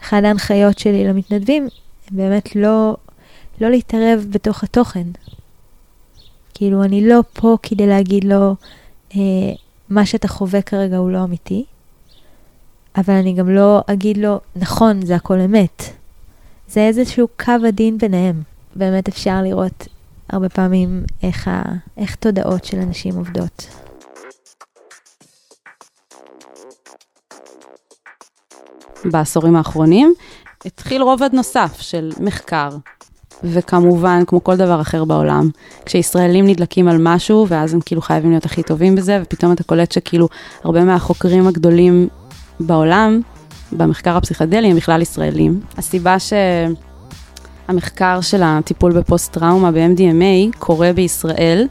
אחת 0.04 0.24
ההנחיות 0.24 0.80
שלי 0.80 1.08
למתנדבים, 1.08 1.68
באמת 2.12 2.56
לא, 2.56 2.98
לא 3.62 3.70
להתערב 3.70 4.26
בתוך 4.30 4.64
התוכן. 4.64 5.08
כאילו, 6.54 6.84
אני 6.84 7.08
לא 7.08 7.20
פה 7.34 7.58
כדי 7.64 7.88
להגיד 7.88 8.24
לו, 8.24 8.56
אה, 9.16 9.20
מה 9.90 10.06
שאתה 10.06 10.28
חווה 10.28 10.62
כרגע 10.62 10.98
הוא 10.98 11.12
לא 11.12 11.24
אמיתי, 11.24 11.66
אבל 12.96 13.14
אני 13.14 13.34
גם 13.34 13.50
לא 13.50 13.82
אגיד 13.88 14.18
לו, 14.18 14.40
נכון, 14.56 15.06
זה 15.06 15.16
הכל 15.16 15.40
אמת. 15.40 15.84
זה 16.68 16.80
איזשהו 16.80 17.28
קו 17.46 17.68
עדין 17.68 17.98
ביניהם. 17.98 18.42
באמת 18.76 19.08
אפשר 19.08 19.42
לראות 19.42 19.88
הרבה 20.30 20.50
פעמים 20.50 21.04
איך, 21.24 21.48
ה, 21.48 21.62
איך 21.98 22.16
תודעות 22.16 22.66
של 22.66 22.78
אנשים 22.80 23.16
עובדות. 23.16 23.68
בעשורים 29.12 29.56
האחרונים, 29.56 30.14
התחיל 30.66 31.02
רובד 31.02 31.30
נוסף 31.34 31.82
של 31.82 32.12
מחקר. 32.20 32.70
וכמובן, 33.44 34.24
כמו 34.28 34.44
כל 34.44 34.56
דבר 34.56 34.82
אחר 34.82 35.06
בעולם, 35.06 35.50
כשישראלים 35.86 36.48
נדלקים 36.48 36.88
על 36.88 36.98
משהו, 37.00 37.46
ואז 37.50 37.74
הם 37.74 37.80
כאילו 37.86 38.02
חייבים 38.02 38.32
להיות 38.32 38.46
הכי 38.46 38.64
טובים 38.64 38.96
בזה, 38.96 39.20
ופתאום 39.24 39.52
אתה 39.52 39.64
קולט 39.64 39.92
שכאילו 39.92 40.28
הרבה 40.64 40.84
מהחוקרים 40.84 41.48
הגדולים 41.48 42.08
בעולם, 42.60 43.22
במחקר 43.72 44.18
הפסיכדלי, 44.18 44.68
הם 44.68 44.76
בכלל 44.76 45.02
ישראלים. 45.02 45.62
הסיבה 45.78 46.16
שהמחקר 47.68 48.22
של 48.22 48.42
הטיפול 48.44 48.92
בפוסט-טראומה 49.00 49.72
ב-MDMA 49.72 50.58
קורה 50.60 50.94
בישראל 50.94 51.68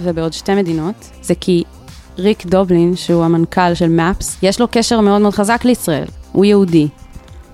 ובעוד 0.00 0.32
שתי 0.32 0.54
מדינות, 0.54 1.10
זה 1.22 1.34
כי 1.34 1.64
ריק 2.18 2.46
דובלין, 2.46 2.96
שהוא 2.96 3.24
המנכ"ל 3.24 3.74
של 3.74 3.98
MAPS, 3.98 4.24
יש 4.42 4.60
לו 4.60 4.66
קשר 4.70 5.00
מאוד 5.00 5.20
מאוד 5.20 5.34
חזק 5.34 5.64
לישראל. 5.64 6.06
הוא 6.32 6.44
יהודי. 6.44 6.88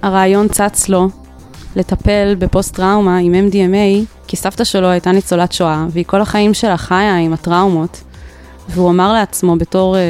הרעיון 0.03 0.49
צץ 0.49 0.88
לו 0.88 1.09
לטפל 1.76 2.34
בפוסט-טראומה 2.38 3.18
עם 3.18 3.34
MDMA, 3.34 4.06
כי 4.26 4.36
סבתא 4.36 4.64
שלו 4.64 4.88
הייתה 4.88 5.12
ניצולת 5.12 5.52
שואה, 5.52 5.86
והיא 5.90 6.04
כל 6.04 6.20
החיים 6.20 6.54
שלה 6.54 6.76
חיה 6.76 7.16
עם 7.16 7.32
הטראומות. 7.32 8.02
והוא 8.68 8.90
אמר 8.90 9.12
לעצמו 9.12 9.56
בתור 9.56 9.96
אה, 9.96 10.00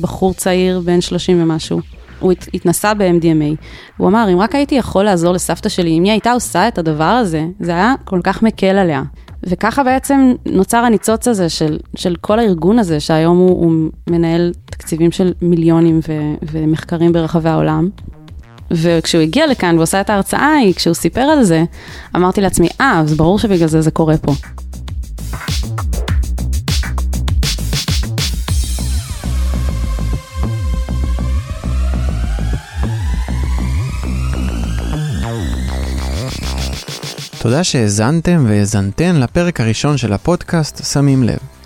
בחור 0.00 0.34
צעיר 0.34 0.80
בן 0.80 1.00
30 1.00 1.42
ומשהו, 1.42 1.80
הוא 2.20 2.32
הת, 2.32 2.46
התנסה 2.54 2.94
ב-MDMA. 2.94 3.64
הוא 3.96 4.08
אמר, 4.08 4.28
אם 4.32 4.40
רק 4.40 4.54
הייתי 4.54 4.74
יכול 4.74 5.04
לעזור 5.04 5.32
לסבתא 5.32 5.68
שלי, 5.68 5.98
אם 5.98 6.02
היא 6.02 6.12
הייתה 6.12 6.32
עושה 6.32 6.68
את 6.68 6.78
הדבר 6.78 7.04
הזה, 7.04 7.46
זה 7.60 7.70
היה 7.70 7.94
כל 8.04 8.20
כך 8.24 8.42
מקל 8.42 8.78
עליה. 8.78 9.02
וככה 9.42 9.84
בעצם 9.84 10.32
נוצר 10.46 10.76
הניצוץ 10.76 11.28
הזה 11.28 11.48
של, 11.48 11.78
של 11.96 12.16
כל 12.20 12.38
הארגון 12.38 12.78
הזה, 12.78 13.00
שהיום 13.00 13.38
הוא, 13.38 13.64
הוא 13.64 13.90
מנהל 14.10 14.52
תקציבים 14.64 15.10
של 15.10 15.32
מיליונים 15.42 16.00
ו, 16.08 16.12
ומחקרים 16.52 17.12
ברחבי 17.12 17.48
העולם. 17.48 17.88
וכשהוא 18.70 19.22
הגיע 19.22 19.46
לכאן 19.46 19.78
ועושה 19.78 20.00
את 20.00 20.10
ההרצאה, 20.10 20.56
כשהוא 20.76 20.94
סיפר 20.94 21.20
על 21.20 21.42
זה, 21.44 21.64
אמרתי 22.16 22.40
לעצמי, 22.40 22.68
אה, 22.80 23.00
אז 23.00 23.14
ברור 23.14 23.38
שבגלל 23.38 23.68
זה 23.68 23.80
זה 23.80 23.90
קורה 23.90 24.16
פה. 24.16 24.32
תודה 37.42 37.64
שהאזנתם 37.64 38.44
והאזנתן 38.48 39.16
לפרק 39.16 39.60
הראשון 39.60 39.96
של 39.96 40.12
הפודקאסט 40.12 40.84
שמים 40.84 41.22
לב. 41.22 41.59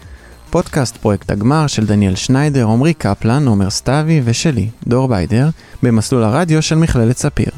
פודקאסט 0.55 0.97
פרויקט 0.97 1.31
הגמר 1.31 1.67
של 1.67 1.87
דניאל 1.87 2.15
שניידר, 2.15 2.69
עמרי 2.69 2.95
קפלן, 2.95 3.47
עומר 3.47 3.71
סתיוי 3.71 4.21
ושלי, 4.25 4.69
דור 4.87 5.09
ביידר, 5.09 5.49
במסלול 5.83 6.23
הרדיו 6.23 6.63
של 6.63 6.75
מכללת 6.75 7.19
ספיר. 7.19 7.51